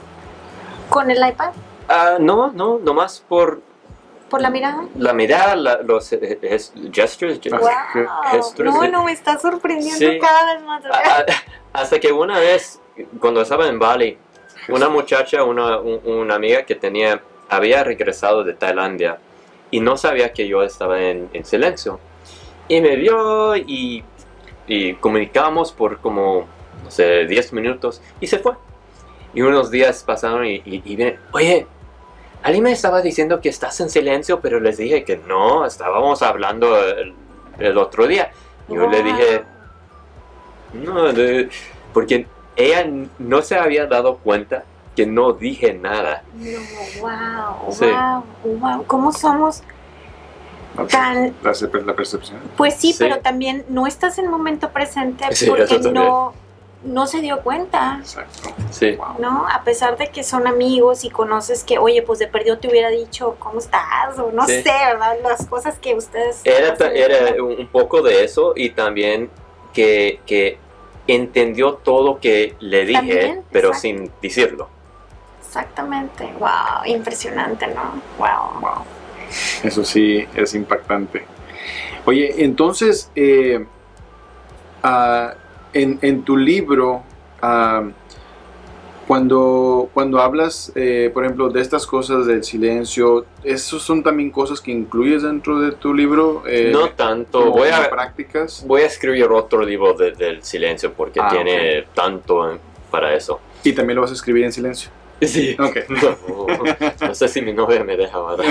¿Con 0.89 1.11
el 1.11 1.19
iPad? 1.27 1.51
Ah, 1.89 2.17
no, 2.19 2.51
no, 2.53 2.79
nomás 2.79 3.23
por 3.29 3.61
¿Por 4.31 4.41
la 4.43 4.51
mirada? 4.51 4.85
la 4.99 5.13
mirada, 5.13 5.55
la- 5.55 5.83
los 5.83 6.13
eh, 6.13 6.39
ges- 6.43 6.73
gestures. 6.93 7.39
ge- 7.41 7.51
Ah, 7.53 7.59
Wow. 7.61 8.31
Gestures 8.33 8.75
No, 8.75 8.89
no, 8.89 9.05
me 9.05 9.13
está 9.13 9.39
sorprendiendo 9.39 9.99
Sí. 9.99 10.19
cada 10.19 10.55
vez 10.55 10.65
más. 10.65 10.83
Ah, 10.91 11.25
ah, 11.29 11.33
Hasta 11.73 12.01
que 12.01 12.11
una 12.11 12.39
vez, 12.41 12.81
cuando 13.21 13.43
estaba 13.43 13.69
en 13.69 13.79
Bali, 13.79 14.19
una 14.69 14.89
muchacha, 14.89 15.45
una, 15.45 15.79
un- 15.79 16.01
una 16.05 16.35
amiga 16.35 16.65
que 16.65 16.75
tenía, 16.75 17.21
había 17.49 17.85
regresado 17.85 18.43
de 18.43 18.55
Tailandia 18.55 19.19
y 19.71 19.79
no 19.81 19.97
sabía 19.97 20.33
que 20.33 20.49
yo 20.49 20.63
estaba 20.63 21.01
en, 21.01 21.29
en 21.33 21.45
silencio. 21.45 22.01
Y 22.69 22.81
me 22.81 22.97
vio 22.97 23.57
y, 23.57 24.03
y 24.67 24.95
comunicamos 24.95 25.73
por 25.73 25.99
como, 25.99 26.47
no 26.85 26.91
sé, 26.91 27.27
10 27.27 27.53
minutos 27.53 28.01
y 28.21 28.27
se 28.27 28.39
fue. 28.39 28.53
Y 29.35 29.43
unos 29.43 29.71
días 29.71 30.03
pasaron 30.05 30.47
y, 30.47 30.57
y, 30.65 30.83
y 30.85 30.97
viene, 30.97 31.19
oye, 31.33 31.67
alguien 32.43 32.65
me 32.65 32.73
estaba 32.73 33.03
diciendo 33.03 33.41
que 33.41 33.49
estás 33.51 33.79
en 33.81 33.91
silencio, 33.91 34.41
pero 34.41 34.59
les 34.61 34.79
dije 34.79 35.05
que 35.05 35.17
no, 35.17 35.65
estábamos 35.67 36.23
hablando 36.23 36.77
el, 36.85 37.15
el 37.59 37.79
otro 37.79 38.07
día. 38.07 38.31
Y 38.69 38.75
yo 38.75 38.89
le 38.89 39.03
dije, 39.03 39.43
no, 40.73 41.13
de- 41.13 41.49
porque 41.93 42.27
ella 42.57 42.87
no 43.19 43.43
se 43.43 43.57
había 43.57 43.87
dado 43.87 44.17
cuenta 44.19 44.65
que 44.95 45.07
no 45.07 45.33
dije 45.33 45.75
nada. 45.75 46.23
No, 46.35 47.03
wow, 47.03 47.73
Sí. 47.73 47.85
wow, 48.45 48.59
wow. 48.59 48.85
¿Cómo 48.87 49.13
somos 49.13 49.63
La, 50.77 51.95
percepción. 51.95 52.39
Pues 52.57 52.75
sí, 52.75 52.93
Sí. 52.93 52.99
pero 52.99 53.19
también 53.21 53.65
no 53.69 53.87
estás 53.87 54.19
en 54.19 54.27
el 54.27 54.31
momento 54.31 54.71
presente 54.71 55.25
Sí, 55.35 55.47
porque 55.49 55.79
no, 55.93 56.35
no 56.85 57.07
se 57.07 57.21
dio 57.21 57.41
cuenta, 57.41 57.99
Exacto. 58.01 58.51
Sí. 58.71 58.97
Wow. 58.97 59.17
¿no? 59.19 59.47
A 59.49 59.62
pesar 59.65 59.97
de 59.97 60.09
que 60.09 60.23
son 60.23 60.47
amigos 60.47 61.05
y 61.05 61.11
conoces 61.11 61.65
que, 61.65 61.79
oye, 61.79 62.03
pues 62.03 62.19
de 62.19 62.27
perdido 62.29 62.59
te 62.59 62.69
hubiera 62.69 62.91
dicho 62.91 63.37
cómo 63.39 63.59
estás 63.59 64.19
o 64.19 64.31
no 64.33 64.47
Sí. 64.47 64.62
sé, 64.62 64.73
¿verdad? 64.93 65.17
Las 65.23 65.47
cosas 65.47 65.79
que 65.79 65.95
ustedes... 65.95 66.43
Era, 66.45 66.73
hacen, 66.75 66.93
era 66.95 67.43
un 67.43 67.57
un 67.59 67.67
poco 67.69 68.03
de 68.03 68.25
eso 68.25 68.53
y 68.55 68.71
también 68.71 69.31
que, 69.73 70.21
que 70.27 70.59
entendió 71.07 71.75
todo 71.75 72.19
que 72.21 72.55
le 72.61 72.85
dije, 72.85 72.99
También, 72.99 73.45
pero 73.51 73.69
exacto. 73.69 73.83
sin 73.83 74.12
decirlo. 74.23 74.69
Exactamente, 75.41 76.33
wow, 76.39 76.85
impresionante, 76.85 77.67
¿no? 77.69 78.01
Wow. 78.19 78.61
Wow. 78.61 78.85
Eso 79.62 79.85
sí 79.85 80.25
es 80.35 80.55
impactante. 80.55 81.25
Oye, 82.05 82.45
entonces, 82.45 83.11
eh, 83.17 83.65
ah, 84.83 85.35
en, 85.73 85.99
en 86.03 86.23
tu 86.23 86.37
libro, 86.37 87.03
ah, 87.43 87.83
cuando, 89.07 89.89
cuando 89.95 90.21
hablas, 90.21 90.73
eh, 90.75 91.11
por 91.15 91.25
ejemplo, 91.25 91.49
de 91.49 91.61
estas 91.61 91.87
cosas 91.87 92.27
del 92.27 92.43
silencio, 92.43 93.25
¿esos 93.45 93.83
son 93.83 94.03
también 94.03 94.31
cosas 94.31 94.61
que 94.61 94.73
incluyes 94.73 95.23
dentro 95.23 95.61
de 95.61 95.73
tu 95.73 95.95
libro? 95.95 96.43
Eh, 96.47 96.71
no 96.73 96.91
tanto. 96.91 97.51
Voy 97.53 97.69
a, 97.69 97.89
prácticas. 97.89 98.65
voy 98.67 98.83
a 98.83 98.87
escribir 98.87 99.27
otro 99.27 99.62
libro 99.62 99.95
de- 99.95 100.11
del 100.12 100.43
silencio 100.43 100.93
porque 100.93 101.21
Ah, 101.23 101.29
tiene 101.31 101.85
tanto 101.95 102.59
para 102.91 103.15
eso. 103.15 103.41
Y 103.62 103.73
también 103.73 103.95
lo 103.97 104.03
vas 104.03 104.11
a 104.11 104.15
escribir 104.15 104.45
en 104.45 104.53
silencio. 104.53 104.91
Sí. 105.21 105.57
Ok. 105.59 105.77
No, 105.89 106.47
no 107.09 107.15
sé 107.15 107.29
si 107.29 107.41
mi 107.41 107.53
novia 107.53 107.83
me 107.83 107.97
deja, 107.97 108.21
¿verdad? 108.21 108.45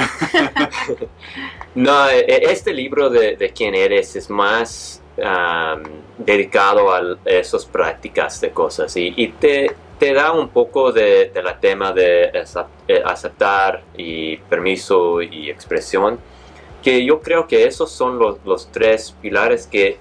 No, 1.75 2.09
e- 2.09 2.19
e- 2.21 2.51
este 2.51 2.73
libro 2.73 3.09
de, 3.09 3.35
de 3.35 3.49
quién 3.51 3.75
eres 3.75 4.15
es 4.15 4.29
más 4.29 5.01
am, 5.23 5.83
dedicado 6.17 6.91
a 6.93 7.01
esas 7.25 7.65
prácticas 7.65 8.39
de 8.41 8.51
cosas 8.51 8.95
y, 8.97 9.13
y 9.15 9.27
te, 9.27 9.75
te 9.99 10.13
da 10.13 10.31
un 10.31 10.49
poco 10.49 10.91
de, 10.91 11.29
de 11.33 11.43
la 11.43 11.59
tema 11.59 11.91
de 11.91 12.31
eh, 12.87 13.03
aceptar 13.05 13.83
y 13.97 14.37
permiso 14.37 15.21
y 15.21 15.49
expresión, 15.49 16.19
que 16.81 17.03
yo 17.05 17.21
creo 17.21 17.47
que 17.47 17.65
esos 17.65 17.91
son 17.91 18.17
los, 18.17 18.37
los 18.45 18.71
tres 18.71 19.13
pilares 19.21 19.67
que 19.67 19.97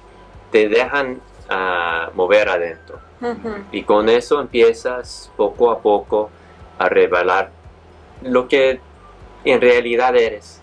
te 0.51 0.69
dejan 0.69 1.21
ah, 1.49 2.11
mover 2.15 2.49
adentro. 2.49 3.01
Ujú. 3.21 3.55
Y 3.73 3.83
con 3.83 4.09
eso 4.09 4.41
empiezas 4.41 5.31
poco 5.37 5.71
a 5.71 5.81
poco 5.81 6.31
a 6.79 6.89
revelar 6.89 7.51
lo 8.23 8.49
que 8.49 8.81
en 9.45 9.61
realidad 9.61 10.17
eres. 10.17 10.61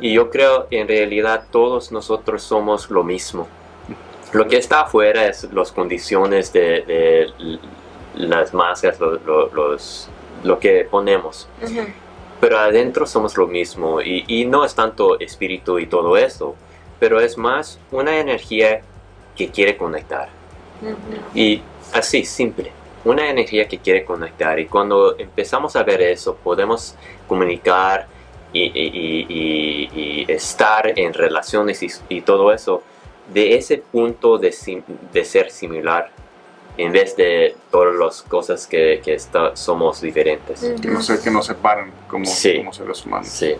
Y 0.00 0.14
yo 0.14 0.30
creo 0.30 0.66
en 0.70 0.88
realidad 0.88 1.44
todos 1.50 1.92
nosotros 1.92 2.42
somos 2.42 2.90
lo 2.90 3.04
mismo. 3.04 3.46
Lo 4.32 4.48
que 4.48 4.56
está 4.56 4.80
afuera 4.82 5.26
es 5.26 5.44
las 5.52 5.70
condiciones 5.72 6.52
de, 6.52 6.82
de 6.82 7.58
las 8.14 8.54
masas, 8.54 8.98
lo, 8.98 9.16
lo- 9.18 9.48
los, 9.52 10.08
lo 10.42 10.58
que 10.58 10.86
ponemos. 10.90 11.46
Ujú. 11.62 11.80
Pero 12.40 12.58
adentro 12.58 13.06
somos 13.06 13.36
lo 13.36 13.46
mismo. 13.46 14.00
Y, 14.00 14.24
y 14.26 14.46
no 14.46 14.64
es 14.64 14.74
tanto 14.74 15.20
espíritu 15.20 15.78
y 15.78 15.86
todo 15.86 16.16
eso, 16.16 16.56
pero 16.98 17.20
es 17.20 17.36
más 17.36 17.78
una 17.90 18.18
energía 18.18 18.80
que 19.36 19.50
quiere 19.50 19.76
conectar. 19.76 20.28
Ujú. 20.80 20.94
Y 21.34 21.60
así, 21.92 22.24
simple. 22.24 22.72
Una 23.04 23.28
energía 23.28 23.66
que 23.66 23.78
quiere 23.78 24.04
conectar. 24.04 24.58
Y 24.60 24.66
cuando 24.66 25.18
empezamos 25.18 25.74
a 25.76 25.82
ver 25.82 26.00
eso, 26.02 26.36
podemos 26.36 26.94
comunicar 27.26 28.06
y, 28.52 28.62
y- 28.62 28.70
y- 28.74 29.26
y- 29.28 30.24
y 30.26 30.32
estar 30.32 30.92
en 30.98 31.12
relaciones 31.12 31.82
y, 31.82 31.90
y 32.08 32.20
todo 32.20 32.52
eso 32.52 32.82
de 33.32 33.56
ese 33.56 33.78
punto 33.78 34.38
de, 34.38 34.52
sim- 34.52 34.82
de 35.12 35.24
ser 35.24 35.50
similar 35.50 36.10
en 36.76 36.92
vez 36.92 37.16
de 37.16 37.54
todas 37.70 37.94
las 37.94 38.22
cosas 38.22 38.66
que, 38.66 39.00
que 39.04 39.14
está- 39.14 39.54
somos 39.56 40.00
diferentes. 40.00 40.60
Que 40.60 40.88
no 40.88 41.00
que 41.22 41.30
nos 41.30 41.46
separan 41.46 41.90
como, 42.08 42.24
Sí. 42.24 42.56
como 42.58 42.72
seres 42.72 43.04
humanos. 43.04 43.28
Sí. 43.28 43.54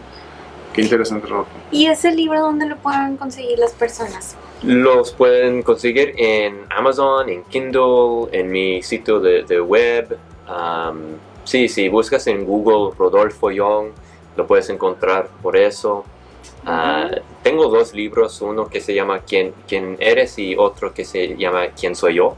Qué 0.73 0.83
interesante, 0.83 1.27
Rodolfo. 1.27 1.51
¿Y 1.71 1.87
ese 1.87 2.13
libro 2.13 2.41
dónde 2.41 2.67
lo 2.67 2.77
pueden 2.77 3.17
conseguir 3.19 3.59
las 3.59 3.73
personas? 3.73 4.37
Los 4.65 5.13
pueden 5.13 5.63
conseguir 5.63 6.15
en 6.17 6.67
Amazon, 6.71 7.29
en 7.29 7.43
Kindle, 7.45 8.29
en 8.33 8.51
mi 8.51 8.83
sitio 8.83 9.19
de, 9.21 9.43
de 9.43 9.61
web. 9.61 10.17
Sí, 11.45 11.69
si 11.69 11.89
buscas 11.89 12.27
en 12.29 12.45
Google 12.45 12.95
Rodolfo 12.97 13.51
Young, 13.51 13.89
lo 14.37 14.47
puedes 14.47 14.69
encontrar 14.71 15.29
por 15.43 15.57
eso. 15.57 16.05
Ah, 16.65 17.11
tengo 17.43 17.67
dos 17.69 17.93
libros, 17.93 18.41
uno 18.41 18.69
que 18.69 18.81
se 18.81 18.95
llama 18.95 19.19
¿Quién, 19.21 19.53
¿Quién 19.67 19.97
eres? 19.99 20.39
y 20.39 20.55
otro 20.57 20.95
que 20.95 21.05
se 21.05 21.37
llama 21.37 21.67
¿Quién 21.79 21.97
soy 21.97 22.15
yo? 22.15 22.37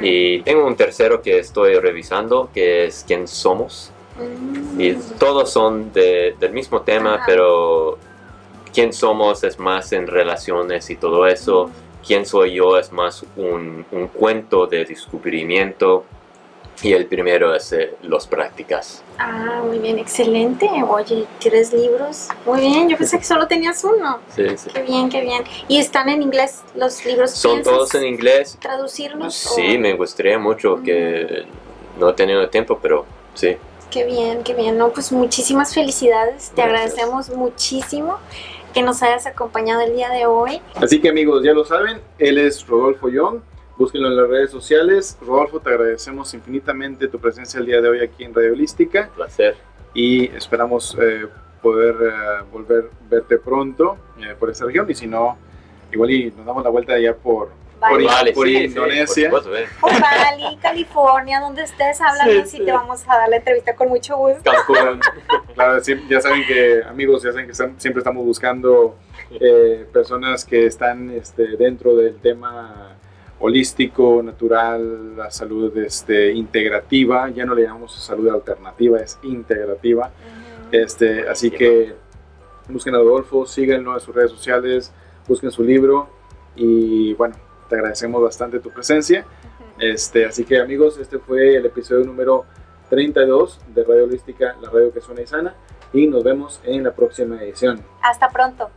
Y 0.00 0.40
tengo 0.42 0.66
un 0.66 0.74
tercero 0.74 1.20
que 1.22 1.38
estoy 1.38 1.74
revisando, 1.78 2.48
que 2.52 2.86
es 2.86 3.04
¿Quién 3.06 3.28
somos? 3.28 3.92
Mm. 4.18 4.80
Y 4.80 4.94
todos 5.18 5.50
son 5.50 5.92
de- 5.92 6.34
del 6.40 6.52
mismo 6.52 6.80
tema, 6.82 7.22
pero 7.26 7.98
quién 8.72 8.92
somos 8.92 9.44
es 9.44 9.58
más 9.58 9.92
en 9.92 10.06
relaciones 10.06 10.90
y 10.90 10.96
todo 10.96 11.26
eso. 11.26 11.70
Quién 12.06 12.24
soy 12.24 12.54
yo 12.54 12.78
es 12.78 12.92
más 12.92 13.24
un, 13.36 13.84
un 13.92 14.08
cuento 14.08 14.66
de 14.66 14.84
descubrimiento. 14.84 16.04
Y 16.82 16.94
el 16.94 17.04
primero 17.04 17.54
es 17.54 17.74
eh, 17.74 17.94
los 18.04 18.26
prácticas. 18.26 19.02
Ah, 19.18 19.60
muy 19.66 19.78
bien, 19.80 19.98
excelente. 19.98 20.66
Oye, 20.88 21.26
tres 21.38 21.74
libros. 21.74 22.28
Muy 22.46 22.60
bien, 22.62 22.88
yo 22.88 22.96
pensé 22.96 23.18
que 23.18 23.24
solo 23.24 23.46
tenías 23.46 23.84
uno. 23.84 24.20
Sí, 24.34 24.44
sí. 24.56 24.70
Qué 24.72 24.80
bien, 24.80 25.10
qué 25.10 25.20
bien. 25.20 25.44
¿Y 25.68 25.76
están 25.78 26.08
en 26.08 26.22
inglés 26.22 26.62
los 26.74 27.04
libros? 27.04 27.32
Son 27.32 27.56
¿Piensas 27.56 27.74
todos 27.74 27.94
en 27.96 28.06
inglés. 28.06 28.56
¿Traducirlos? 28.62 29.34
Sí, 29.34 29.76
o- 29.76 29.78
me 29.80 29.92
gustaría 29.92 30.38
mucho 30.38 30.80
que 30.82 31.44
no 31.98 32.08
he 32.08 32.12
tenido 32.14 32.48
tiempo, 32.48 32.78
pero 32.80 33.04
sí. 33.34 33.58
Qué 33.90 34.04
bien, 34.06 34.42
qué 34.42 34.54
bien. 34.54 34.78
No, 34.78 34.88
pues 34.88 35.12
muchísimas 35.12 35.74
felicidades. 35.74 36.48
Te 36.54 36.62
Gracias. 36.62 36.94
agradecemos 36.94 37.28
muchísimo 37.36 38.16
que 38.72 38.82
nos 38.82 39.02
hayas 39.02 39.26
acompañado 39.26 39.80
el 39.80 39.94
día 39.94 40.10
de 40.10 40.26
hoy. 40.26 40.60
Así 40.76 41.00
que 41.00 41.08
amigos, 41.08 41.42
ya 41.44 41.52
lo 41.52 41.64
saben, 41.64 42.00
él 42.18 42.38
es 42.38 42.66
Rodolfo 42.66 43.08
Young. 43.08 43.40
Búsquenlo 43.76 44.08
en 44.08 44.16
las 44.16 44.28
redes 44.28 44.50
sociales. 44.50 45.16
Rodolfo, 45.22 45.60
te 45.60 45.70
agradecemos 45.70 46.34
infinitamente 46.34 47.08
tu 47.08 47.18
presencia 47.18 47.60
el 47.60 47.66
día 47.66 47.80
de 47.80 47.88
hoy 47.88 48.00
aquí 48.00 48.24
en 48.24 48.34
Radio 48.34 48.52
Holística 48.52 49.08
Un 49.08 49.16
placer. 49.16 49.56
y 49.94 50.26
esperamos 50.36 50.96
eh, 51.00 51.26
poder 51.62 51.96
eh, 52.02 52.44
volver 52.52 52.90
verte 53.08 53.38
pronto 53.38 53.96
eh, 54.18 54.34
por 54.38 54.50
esta 54.50 54.66
región 54.66 54.90
y 54.90 54.94
si 54.94 55.06
no, 55.06 55.38
igual 55.92 56.10
y 56.10 56.30
nos 56.30 56.44
damos 56.44 56.62
la 56.62 56.70
vuelta 56.70 56.92
allá 56.92 57.16
por, 57.16 57.50
Bali. 57.80 58.04
Por, 58.32 58.34
por 58.34 58.46
sí, 58.46 58.56
sí, 58.58 58.64
Indonesia. 58.64 59.30
por 59.30 59.42
supuesto, 59.42 59.64
eh. 59.64 59.68
O 59.80 59.86
Bali, 59.88 60.56
California, 60.62 61.40
donde 61.40 61.62
estés 61.64 62.00
hablando, 62.00 62.32
Sí, 62.44 62.50
sí, 62.50 62.56
sí. 62.58 62.64
te 62.64 62.72
vamos 62.72 63.02
a 63.08 63.16
dar 63.16 63.28
la 63.28 63.36
entrevista 63.36 63.74
con 63.74 63.88
mucho 63.88 64.16
gusto. 64.16 64.42
Cancún. 64.44 65.00
Claro, 65.54 65.80
sí, 65.82 65.94
ya 66.08 66.20
saben 66.20 66.46
que, 66.46 66.82
amigos, 66.88 67.22
ya 67.22 67.32
saben 67.32 67.46
que 67.46 67.52
están- 67.52 67.78
siempre 67.80 68.00
estamos 68.00 68.24
buscando 68.24 68.96
eh, 69.40 69.86
personas 69.92 70.44
que 70.44 70.64
están 70.66 71.10
este, 71.10 71.56
dentro 71.56 71.96
del 71.96 72.16
tema 72.20 72.96
holístico, 73.40 74.22
natural, 74.22 75.16
la 75.16 75.30
salud 75.30 75.76
este, 75.78 76.32
integrativa. 76.32 77.28
Ya 77.30 77.44
no 77.44 77.54
le 77.54 77.62
llamamos 77.62 77.94
salud 77.94 78.28
alternativa, 78.28 78.98
es 79.00 79.18
integrativa. 79.22 80.06
Ujú. 80.06 80.68
Este, 80.76 81.28
así 81.28 81.50
que 81.50 81.94
busquen 82.68 82.94
a 82.94 82.98
Rodolfo, 82.98 83.46
síganlo 83.46 83.94
en 83.94 84.00
sus 84.00 84.14
redes 84.14 84.30
sociales, 84.30 84.92
busquen 85.26 85.50
su 85.50 85.64
libro 85.64 86.08
y 86.54 87.14
bueno, 87.14 87.34
te 87.70 87.76
agradecemos 87.76 88.20
bastante 88.20 88.58
tu 88.58 88.70
presencia. 88.70 89.24
Este, 89.78 90.26
así 90.26 90.44
que 90.44 90.60
amigos, 90.60 90.98
este 90.98 91.18
fue 91.18 91.56
el 91.56 91.64
episodio 91.64 92.04
número 92.04 92.44
32 92.90 93.60
de 93.68 93.84
Radio 93.84 94.04
Holística, 94.04 94.56
la 94.60 94.68
radio 94.68 94.92
que 94.92 95.00
suena 95.00 95.22
y 95.22 95.26
sana, 95.26 95.54
y 95.92 96.06
nos 96.06 96.22
vemos 96.22 96.60
en 96.64 96.82
la 96.82 96.92
próxima 96.92 97.42
edición. 97.42 97.80
Hasta 98.02 98.28
pronto. 98.28 98.68